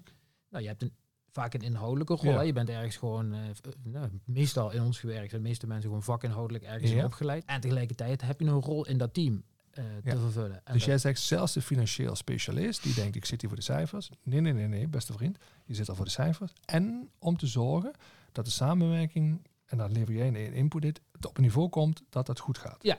nou, 0.54 0.62
je 0.66 0.70
hebt 0.70 0.82
een, 0.82 0.92
vaak 1.30 1.54
een 1.54 1.61
inhoudelijke 1.62 2.14
rol. 2.14 2.32
Ja. 2.32 2.40
Je 2.40 2.52
bent 2.52 2.68
ergens 2.68 2.96
gewoon, 2.96 3.32
eh, 3.32 3.49
eh, 3.49 3.54
nou, 3.82 4.08
meestal 4.25 4.70
in 4.73 4.82
ons 4.82 4.99
gewerkt, 4.99 5.30
zijn 5.30 5.42
de 5.42 5.49
meeste 5.49 5.66
mensen 5.66 5.84
gewoon 5.88 6.02
vakinhoudelijk 6.02 6.64
ergens 6.64 6.90
Ja. 6.90 7.04
opgeleid. 7.04 7.44
En 7.44 7.61
tegelijkertijd 7.61 8.20
heb 8.23 8.40
je 8.40 8.46
een 8.46 8.61
rol 8.61 8.87
in 8.87 8.99
dat 8.99 9.14
team 9.14 9.42
eh, 9.70 9.84
te 9.84 10.11
Ja. 10.11 10.16
vervullen. 10.18 10.50
En 10.56 10.73
dus 10.73 10.73
dat- 10.73 10.82
jij 10.84 10.99
zegt 10.99 11.20
zelfs 11.20 11.52
de 11.52 11.62
financieel 11.62 12.14
specialist, 12.16 12.82
die 12.82 12.94
denkt 12.94 13.16
ik 13.16 13.25
zit 13.25 13.40
hier 13.40 13.50
voor 13.50 13.58
de 13.58 13.64
cijfers. 13.64 14.11
Nee, 14.23 14.40
nee, 14.40 14.52
nee, 14.52 14.66
nee, 14.66 14.88
beste 14.88 15.12
vriend. 15.12 15.38
Je 15.64 15.75
zit 15.75 15.88
al 15.88 15.94
voor 15.94 16.04
de 16.04 16.11
cijfers. 16.11 16.52
En 16.64 17.11
om 17.18 17.37
te 17.37 17.46
zorgen 17.46 17.92
dat 18.32 18.44
de 18.44 18.50
samenwerking, 18.50 19.46
en 19.66 19.78
daar 19.78 19.90
lever 19.90 20.14
jij 20.14 20.28
een 20.28 20.37
input 20.37 20.82
dit, 20.82 21.00
op 21.26 21.36
een 21.36 21.43
niveau 21.43 21.69
komt 21.69 22.02
dat 22.10 22.26
het 22.26 22.38
goed 22.40 22.58
gaat. 22.58 22.97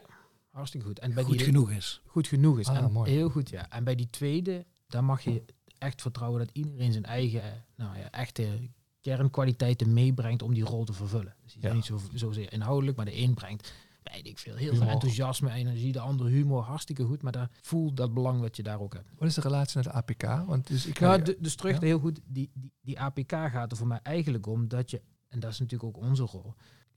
hartstikke 0.49 0.85
goed. 0.85 0.99
En 0.99 1.13
bij 1.13 1.23
Goed 1.23 1.37
die, 1.37 1.45
genoeg 1.45 1.71
is. 1.71 2.01
goed 2.05 2.27
genoeg 2.27 2.59
is. 2.59 2.67
Ah, 2.67 2.77
en 2.77 2.91
mooi. 2.91 3.11
Heel 3.11 3.29
goed, 3.29 3.49
ja. 3.49 3.69
En 3.69 3.83
bij 3.83 3.95
die 3.95 4.09
tweede, 4.09 4.65
daar 4.87 5.03
mag 5.03 5.21
je 5.21 5.43
echt 5.77 6.01
vertrouwen 6.01 6.39
dat 6.39 6.49
iedereen 6.53 6.91
zijn 6.91 7.05
eigen, 7.05 7.43
eh, 7.43 7.49
nou 7.75 7.97
ja, 7.97 8.11
echte 8.11 8.69
kernkwaliteiten 9.01 9.93
meebrengt 9.93 10.41
om 10.41 10.53
die 10.53 10.63
rol 10.63 10.83
te 10.83 10.93
vervullen. 10.93 11.35
Dus 11.43 11.51
die 11.51 11.61
zijn 11.61 11.73
Ja. 11.73 11.77
niet 11.79 11.87
zo, 11.87 11.99
zozeer 12.13 12.53
inhoudelijk, 12.53 12.97
maar 12.97 13.05
de 13.05 13.17
een 13.17 13.33
brengt, 13.33 13.73
weet 14.03 14.27
ik 14.27 14.37
veel, 14.37 14.55
heel 14.55 14.75
veel 14.75 14.87
enthousiasme, 14.87 15.51
energie, 15.51 15.91
de 15.91 15.99
andere 15.99 16.29
humor, 16.29 16.61
hartstikke 16.63 17.03
goed. 17.03 17.21
Maar 17.21 17.31
daar 17.31 17.49
voel 17.61 17.93
dat 17.93 18.13
belang 18.13 18.39
wat 18.39 18.55
je 18.55 18.63
daar 18.63 18.79
ook 18.79 18.93
hebt. 18.93 19.09
Wat 19.17 19.27
is 19.27 19.35
de 19.35 19.41
relatie 19.41 19.75
naar 19.81 19.83
de 19.83 19.91
APK? 19.91 20.45
Want 20.47 20.67
dus 20.67 20.85
ik 20.85 20.99
de- 20.99 21.37
dus 21.39 21.55
terug 21.55 21.73
Ja. 21.79 21.79
heel 21.85 21.99
goed. 21.99 22.19
Die, 22.25 22.49
die, 22.53 22.71
die 22.81 22.99
APK 22.99 23.31
gaat 23.31 23.71
er 23.71 23.77
voor 23.77 23.87
mij 23.87 23.99
eigenlijk 24.03 24.47
om 24.47 24.67
dat 24.67 24.89
je, 24.91 25.01
en 25.27 25.39
dat 25.39 25.51
is 25.51 25.59
natuurlijk 25.59 25.97
ook 25.97 26.03
onze 26.03 26.23
rol, 26.23 26.53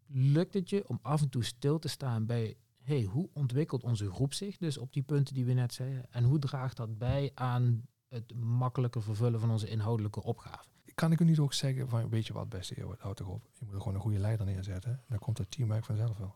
lukt 0.07 0.55
het 0.55 0.71
je 0.71 0.89
om 0.89 0.99
af 1.03 1.23
en 1.23 1.29
toe 1.29 1.45
stil 1.45 1.79
te 1.79 1.89
staan 1.89 2.27
bij, 2.27 2.57
hey, 2.83 3.03
hoe 3.03 3.29
ontwikkelt 3.33 3.83
onze 3.83 4.11
groep 4.11 4.35
zich 4.35 4.57
dus 4.57 4.79
op 4.79 4.93
die 4.93 5.03
punten 5.03 5.35
die 5.35 5.45
we 5.45 5.53
net 5.53 5.73
zeiden? 5.75 6.05
En 6.11 6.25
hoe 6.25 6.39
draagt 6.39 6.77
dat 6.77 6.99
bij 6.99 7.31
aan 7.35 7.83
het 8.09 8.35
makkelijker 8.35 9.03
vervullen 9.03 9.41
van 9.41 9.51
onze 9.51 9.69
inhoudelijke 9.69 10.23
opgave? 10.23 10.69
kan 10.99 11.13
ik 11.13 11.21
u 11.21 11.25
niet 11.25 11.39
ook 11.39 11.53
zeggen 11.53 11.89
van 11.89 12.09
weet 12.09 12.27
je 12.27 12.33
wat 12.33 12.49
beste 12.49 12.81
eeuw, 12.81 12.95
houd 12.99 13.17
toch 13.17 13.29
op. 13.29 13.49
Je 13.59 13.65
moet 13.65 13.75
er 13.75 13.81
gewoon 13.81 13.95
een 13.95 14.01
goede 14.01 14.19
leider 14.19 14.47
neerzetten. 14.47 14.91
En 14.91 15.05
dan 15.09 15.19
komt 15.19 15.39
het 15.39 15.51
team 15.51 15.71
eigenlijk 15.71 16.01
vanzelf 16.01 16.19
wel. 16.19 16.35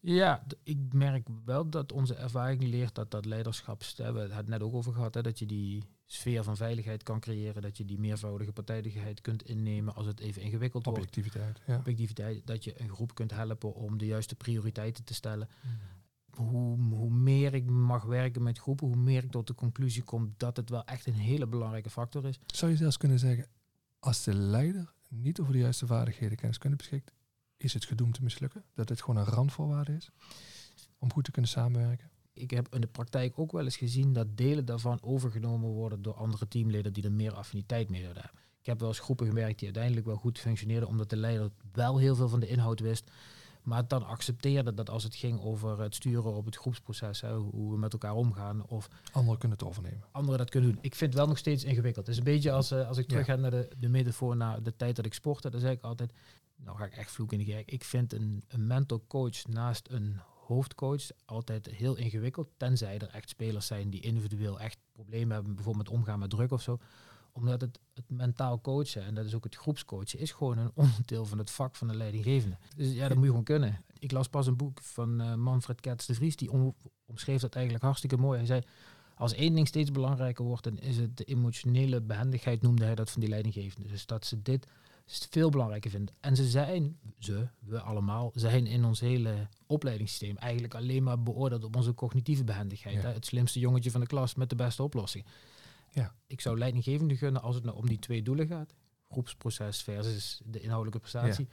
Ja, 0.00 0.42
ik 0.62 0.78
merk 0.92 1.26
wel 1.44 1.70
dat 1.70 1.92
onze 1.92 2.14
ervaring 2.14 2.62
leert 2.62 2.94
dat 2.94 3.10
dat 3.10 3.24
leiderschap, 3.24 3.82
we 3.96 4.02
hebben 4.02 4.30
het 4.30 4.48
net 4.48 4.62
ook 4.62 4.74
over 4.74 4.92
gehad, 4.92 5.14
hè, 5.14 5.22
dat 5.22 5.38
je 5.38 5.46
die 5.46 5.84
sfeer 6.06 6.42
van 6.42 6.56
veiligheid 6.56 7.02
kan 7.02 7.20
creëren, 7.20 7.62
dat 7.62 7.76
je 7.76 7.84
die 7.84 7.98
meervoudige 7.98 8.52
partijdigheid 8.52 9.20
kunt 9.20 9.42
innemen 9.42 9.94
als 9.94 10.06
het 10.06 10.20
even 10.20 10.42
ingewikkeld 10.42 10.84
wordt. 10.84 10.98
Objectiviteit. 10.98 11.60
Ja. 11.66 11.76
objectiviteit, 11.78 12.46
dat 12.46 12.64
je 12.64 12.80
een 12.80 12.88
groep 12.88 13.14
kunt 13.14 13.30
helpen 13.30 13.74
om 13.74 13.98
de 13.98 14.06
juiste 14.06 14.34
prioriteiten 14.34 15.04
te 15.04 15.14
stellen. 15.14 15.48
Hoe, 16.48 16.78
hoe 16.78 17.10
meer 17.10 17.54
ik 17.54 17.66
mag 17.66 18.04
werken 18.04 18.42
met 18.42 18.58
groepen, 18.58 18.86
hoe 18.86 18.96
meer 18.96 19.24
ik 19.24 19.30
tot 19.30 19.46
de 19.46 19.54
conclusie 19.54 20.02
kom 20.02 20.34
dat 20.36 20.56
het 20.56 20.70
wel 20.70 20.84
echt 20.84 21.06
een 21.06 21.14
hele 21.14 21.46
belangrijke 21.46 21.90
factor 21.90 22.26
is. 22.26 22.38
Zou 22.46 22.70
je 22.70 22.76
zelfs 22.76 22.96
kunnen 22.96 23.18
zeggen, 23.18 23.46
als 23.98 24.24
de 24.24 24.34
leider 24.34 24.92
niet 25.08 25.40
over 25.40 25.52
de 25.52 25.58
juiste 25.58 25.86
vaardigheden 25.86 26.36
kennis 26.36 26.58
kunnen 26.58 26.78
beschikt, 26.78 27.12
is 27.56 27.74
het 27.74 27.84
gedoemd 27.84 28.14
te 28.14 28.22
mislukken? 28.22 28.64
Dat 28.74 28.88
het 28.88 29.00
gewoon 29.00 29.16
een 29.16 29.32
randvoorwaarde 29.32 29.92
is 29.92 30.10
om 30.98 31.12
goed 31.12 31.24
te 31.24 31.30
kunnen 31.30 31.50
samenwerken? 31.50 32.10
Ik 32.32 32.50
heb 32.50 32.74
in 32.74 32.80
de 32.80 32.86
praktijk 32.86 33.38
ook 33.38 33.52
wel 33.52 33.64
eens 33.64 33.76
gezien 33.76 34.12
dat 34.12 34.36
delen 34.36 34.64
daarvan 34.64 35.02
overgenomen 35.02 35.70
worden 35.70 36.02
door 36.02 36.14
andere 36.14 36.48
teamleden 36.48 36.92
die 36.92 37.04
er 37.04 37.12
meer 37.12 37.34
affiniteit 37.34 37.90
mee 37.90 38.04
hebben. 38.04 38.30
Ik 38.60 38.66
heb 38.66 38.80
wel 38.80 38.88
eens 38.88 38.98
groepen 38.98 39.26
gewerkt 39.26 39.58
die 39.58 39.66
uiteindelijk 39.66 40.06
wel 40.06 40.16
goed 40.16 40.38
functioneerden, 40.38 40.88
omdat 40.88 41.10
de 41.10 41.16
leider 41.16 41.50
wel 41.72 41.98
heel 41.98 42.14
veel 42.14 42.28
van 42.28 42.40
de 42.40 42.48
inhoud 42.48 42.80
wist. 42.80 43.10
Maar 43.62 43.88
dan 43.88 44.06
accepteerde 44.06 44.74
dat 44.74 44.90
als 44.90 45.02
het 45.02 45.14
ging 45.14 45.40
over 45.40 45.80
het 45.80 45.94
sturen 45.94 46.34
op 46.34 46.44
het 46.44 46.56
groepsproces, 46.56 47.20
hè, 47.20 47.34
hoe 47.36 47.72
we 47.72 47.78
met 47.78 47.92
elkaar 47.92 48.14
omgaan, 48.14 48.66
of 48.66 48.88
Anderen 49.12 49.38
kunnen 49.38 49.58
het 49.58 49.66
overnemen. 49.68 50.04
anderen 50.12 50.38
dat 50.38 50.50
kunnen 50.50 50.70
doen. 50.72 50.78
Ik 50.82 50.94
vind 50.94 51.10
het 51.10 51.18
wel 51.20 51.28
nog 51.28 51.38
steeds 51.38 51.64
ingewikkeld. 51.64 52.06
Het 52.06 52.14
is 52.14 52.18
een 52.20 52.32
beetje 52.32 52.52
als, 52.52 52.70
eh, 52.70 52.88
als 52.88 52.98
ik 52.98 53.08
terug 53.08 53.26
Ja. 53.26 53.34
ga 53.34 53.40
naar 53.40 53.50
de, 53.50 53.68
de 53.78 53.88
metafoor 53.88 54.36
naar 54.36 54.62
de 54.62 54.76
tijd 54.76 54.96
dat 54.96 55.04
ik 55.06 55.14
sportte. 55.14 55.50
Dan 55.50 55.60
zeg 55.60 55.72
ik 55.72 55.82
altijd, 55.82 56.12
nou 56.56 56.76
ga 56.78 56.84
ik 56.84 56.92
echt 56.96 57.10
vloeken 57.10 57.38
in 57.38 57.44
de 57.44 57.50
kerk. 57.52 57.70
Ik 57.70 57.84
vind 57.84 58.12
een, 58.12 58.42
een 58.48 58.66
mental 58.66 59.04
coach 59.08 59.46
naast 59.46 59.88
een 59.90 60.20
hoofdcoach 60.46 61.02
altijd 61.24 61.66
heel 61.66 61.96
ingewikkeld. 61.96 62.48
Tenzij 62.56 62.98
er 62.98 63.08
echt 63.08 63.28
spelers 63.28 63.66
zijn 63.66 63.90
die 63.90 64.00
individueel 64.00 64.60
echt 64.60 64.78
problemen 64.92 65.34
hebben. 65.34 65.54
Bijvoorbeeld 65.54 65.86
met 65.88 65.96
omgaan 65.98 66.18
met 66.18 66.30
druk 66.30 66.50
of 66.52 66.62
zo. 66.62 66.78
Omdat 67.32 67.60
het, 67.60 67.78
het 67.94 68.04
mentaal 68.10 68.60
coachen, 68.60 69.02
en 69.04 69.14
dat 69.14 69.24
is 69.24 69.34
ook 69.34 69.44
het 69.44 69.56
groepscoachen, 69.56 70.18
is 70.18 70.32
gewoon 70.32 70.58
een 70.58 70.70
onderdeel 70.84 71.24
van 71.24 71.38
het 71.38 71.50
vak 71.50 71.76
van 71.76 71.88
de 71.88 71.94
leidinggevende. 71.96 72.56
Dus 72.76 72.92
ja, 72.92 73.00
dat 73.08 73.16
moet 73.16 73.24
je 73.24 73.30
gewoon 73.30 73.44
kunnen. 73.44 73.84
Ik 73.98 74.12
las 74.12 74.28
pas 74.28 74.46
een 74.46 74.56
boek 74.56 74.80
van 74.82 75.20
eh, 75.20 75.34
Manfred 75.34 75.80
Kets 75.80 76.06
de 76.06 76.14
Vries. 76.14 76.36
Die 76.36 76.50
om- 76.50 76.74
omschreef 77.06 77.40
dat 77.40 77.54
eigenlijk 77.54 77.84
hartstikke 77.84 78.16
mooi. 78.16 78.36
Hij 78.38 78.46
zei, 78.46 78.62
als 79.14 79.34
één 79.34 79.54
ding 79.54 79.66
steeds 79.68 79.90
belangrijker 79.90 80.44
wordt, 80.44 80.64
dan 80.64 80.78
is 80.78 80.96
het 80.96 81.16
de 81.16 81.24
emotionele 81.24 82.00
behendigheid, 82.00 82.62
noemde 82.62 82.84
hij 82.84 82.94
dat 82.94 83.10
van 83.10 83.20
die 83.20 83.30
leidinggevende. 83.30 83.88
Dus 83.88 84.06
dat 84.06 84.26
ze 84.26 84.42
dit 84.42 84.66
veel 85.06 85.50
belangrijker 85.50 85.90
vinden. 85.90 86.14
En 86.20 86.36
ze 86.36 86.48
zijn, 86.48 86.98
ze, 87.18 87.48
we 87.58 87.80
allemaal, 87.80 88.30
zijn 88.34 88.66
in 88.66 88.84
ons 88.84 89.00
hele 89.00 89.48
opleidingssysteem 89.66 90.36
eigenlijk 90.36 90.74
alleen 90.74 91.02
maar 91.02 91.22
beoordeeld 91.22 91.64
op 91.64 91.76
onze 91.76 91.94
cognitieve 91.94 92.44
behendigheid. 92.44 92.94
Ja. 92.94 93.00
Hè? 93.08 93.12
Het 93.12 93.26
slimste 93.26 93.58
jongetje 93.58 93.90
van 93.90 94.00
de 94.00 94.06
klas 94.06 94.34
met 94.34 94.48
de 94.48 94.54
beste 94.56 94.82
oplossing. 94.82 95.24
Ja. 95.92 96.14
Ik 96.26 96.40
zou 96.40 96.58
leidinggevende 96.58 97.16
gunnen 97.16 97.42
als 97.42 97.54
het 97.54 97.64
nou 97.64 97.76
om 97.76 97.86
die 97.86 97.98
twee 97.98 98.22
doelen 98.22 98.46
gaat. 98.46 98.74
Groepsproces 99.08 99.82
versus 99.82 100.40
de 100.44 100.60
inhoudelijke 100.60 100.98
prestatie. 101.00 101.48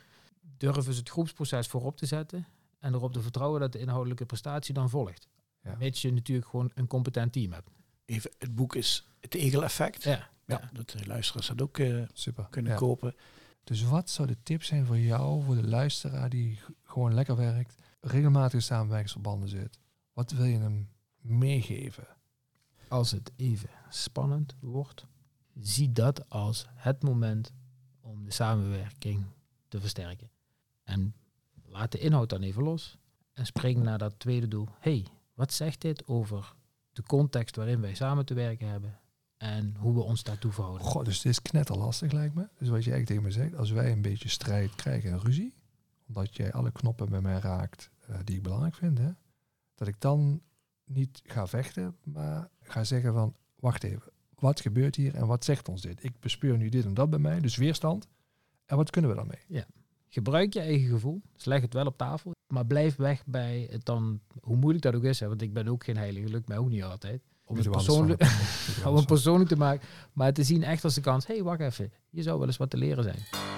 Durven 0.58 0.94
ze 0.94 1.00
het 1.00 1.10
groepsproces 1.10 1.68
voorop 1.68 1.98
te 1.98 2.06
zetten 2.06 2.48
en 2.80 2.94
erop 2.94 3.14
te 3.14 3.22
vertrouwen 3.22 3.60
dat 3.60 3.72
de 3.72 3.80
inhoudelijke 3.80 4.26
prestatie 4.26 4.74
dan 4.74 4.90
volgt. 4.90 5.28
Ja. 5.62 5.76
Mits 5.76 6.02
je 6.02 6.14
natuurlijk 6.14 6.48
gewoon 6.48 6.72
een 6.74 6.88
competent 6.88 7.34
team 7.34 7.52
hebt. 7.52 7.70
Even, 8.06 8.32
het 8.38 8.56
boek 8.56 8.76
is 8.76 9.08
Het 9.20 9.36
Egel-effect. 9.36 10.04
Ja, 10.04 10.30
Ja, 10.46 10.70
dat 10.74 10.90
de 10.90 11.06
luisteraars 11.08 11.48
dat 11.48 11.62
ook 11.62 11.78
eh, 11.78 12.04
Super. 12.14 12.48
kunnen 12.50 12.72
Ja. 12.72 12.78
kopen. 12.78 13.16
Dus 13.64 13.84
wat 13.84 14.10
zou 14.10 14.28
de 14.28 14.38
tip 14.44 14.64
zijn 14.64 14.86
voor 14.86 14.98
jou, 15.00 15.44
voor 15.44 15.56
de 15.56 15.68
luisteraar 15.68 16.30
die 16.30 16.60
gewoon 16.84 17.14
lekker 17.14 17.36
werkt, 17.36 17.76
regelmatig 18.02 18.54
in 18.54 18.62
samenwerkingsverbanden 18.62 19.50
zit? 19.50 19.80
Wat 20.14 20.32
wil 20.32 20.46
je 20.46 20.58
hem 20.58 20.90
meegeven? 21.22 22.08
Als 22.88 23.12
het 23.12 23.32
even 23.36 23.70
spannend 23.90 24.56
wordt, 24.60 25.06
zie 25.60 25.92
dat 25.92 26.30
als 26.30 26.68
het 26.74 27.04
moment 27.04 27.54
om 28.02 28.26
de 28.26 28.32
samenwerking 28.32 29.26
te 29.68 29.80
versterken. 29.80 30.30
En 30.84 31.16
laat 31.66 31.92
de 31.92 32.00
inhoud 32.00 32.30
dan 32.30 32.42
even 32.42 32.64
los 32.64 32.98
en 33.34 33.46
spring 33.46 33.84
naar 33.84 33.98
dat 33.98 34.20
tweede 34.20 34.48
doel. 34.48 34.68
hey, 34.80 35.08
wat 35.34 35.54
zegt 35.54 35.82
dit 35.82 36.08
over 36.08 36.56
de 36.92 37.04
context 37.04 37.56
waarin 37.56 37.82
wij 37.82 37.96
samen 37.96 38.26
te 38.26 38.34
werken 38.34 38.68
hebben 38.68 39.00
en 39.38 39.76
hoe 39.80 39.94
we 39.94 40.02
ons 40.02 40.24
daartoe 40.24 40.52
verhouden? 40.52 40.88
Goh, 40.88 41.04
dus 41.04 41.16
het 41.16 41.26
is 41.26 41.42
knetterlastig 41.42 42.12
lijkt 42.12 42.36
me. 42.36 42.48
Dus 42.58 42.70
wat 42.70 42.84
je 42.84 42.92
eigenlijk 42.92 43.06
tegen 43.06 43.24
me 43.24 43.32
zegt, 43.32 43.56
als 43.56 43.72
wij 43.72 43.92
een 43.92 44.02
beetje 44.02 44.30
strijd 44.30 44.76
krijgen 44.76 45.12
en 45.12 45.20
ruzie, 45.20 45.54
omdat 46.08 46.36
jij 46.36 46.54
alle 46.54 46.72
knoppen 46.72 47.10
bij 47.10 47.22
mij 47.22 47.40
raakt 47.40 47.90
eh, 48.08 48.16
die 48.24 48.36
ik 48.36 48.44
belangrijk 48.44 48.76
vind, 48.76 48.98
hè, 48.98 49.12
dat 49.76 49.88
ik 49.88 50.02
dan 50.02 50.42
niet 50.88 51.22
ga 51.26 51.48
vechten, 51.48 51.96
maar 52.04 52.50
ga 52.62 52.84
zeggen 52.84 53.14
van, 53.14 53.36
wacht 53.60 53.84
even, 53.84 54.12
wat 54.36 54.62
gebeurt 54.62 54.96
hier 54.96 55.16
en 55.16 55.28
wat 55.28 55.46
zegt 55.46 55.70
ons 55.70 55.82
dit? 55.82 56.04
Ik 56.04 56.20
bespeur 56.20 56.58
nu 56.58 56.70
dit 56.70 56.86
en 56.86 56.94
dat 56.94 57.10
bij 57.10 57.20
mij, 57.20 57.40
dus 57.40 57.56
weerstand. 57.56 58.08
En 58.66 58.78
wat 58.78 58.90
kunnen 58.90 59.12
we 59.12 59.18
dan 59.18 59.28
mee? 59.28 59.64
Gebruik 60.10 60.54
je 60.54 60.60
eigen 60.60 60.90
gevoel, 60.90 61.22
dus 61.34 61.46
leg 61.46 61.62
het 61.62 61.74
wel 61.74 61.86
op 61.86 61.98
tafel, 61.98 62.32
maar 62.48 62.66
blijf 62.66 62.96
weg 62.96 63.26
bij 63.26 63.68
het 63.72 63.86
dan, 63.86 64.20
hoe 64.42 64.56
moeilijk 64.56 64.84
dat 64.84 64.96
ook 64.96 65.04
is, 65.04 65.20
hè, 65.20 65.28
want 65.28 65.42
ik 65.42 65.54
ben 65.54 65.68
ook 65.68 65.84
geen 65.84 65.98
heilige, 65.98 66.28
lukt 66.28 66.48
mij 66.48 66.58
ook 66.58 66.70
niet 66.70 66.84
altijd. 66.84 67.22
Om 67.46 67.58
het, 67.58 67.72
persoonlijk, 67.72 68.22
om 68.86 68.96
het 68.96 69.06
persoonlijk 69.06 69.50
te 69.50 69.58
maken, 69.58 69.88
maar 70.14 70.34
te 70.34 70.44
zien 70.44 70.64
echt 70.64 70.84
als 70.84 70.94
de 70.94 71.02
kans, 71.02 71.28
hé, 71.28 71.34
hey, 71.34 71.44
wacht 71.44 71.60
even, 71.60 71.92
hier 72.10 72.24
zou 72.24 72.38
wel 72.38 72.48
eens 72.48 72.58
wat 72.58 72.70
te 72.70 72.78
leren 72.78 73.04
zijn. 73.04 73.57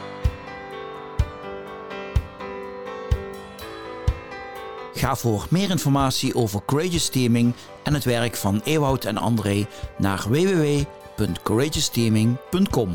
Ga 5.00 5.16
voor 5.16 5.48
meer 5.50 5.70
informatie 5.70 6.36
over 6.36 6.62
Courageous 6.66 7.10
Teaming 7.10 7.54
en 7.84 7.94
het 7.94 8.04
werk 8.04 8.36
van 8.36 8.62
Ewout 8.64 9.06
en 9.06 9.18
André 9.18 9.68
naar 9.98 10.26
www.courageousteaming.com. 10.30 12.90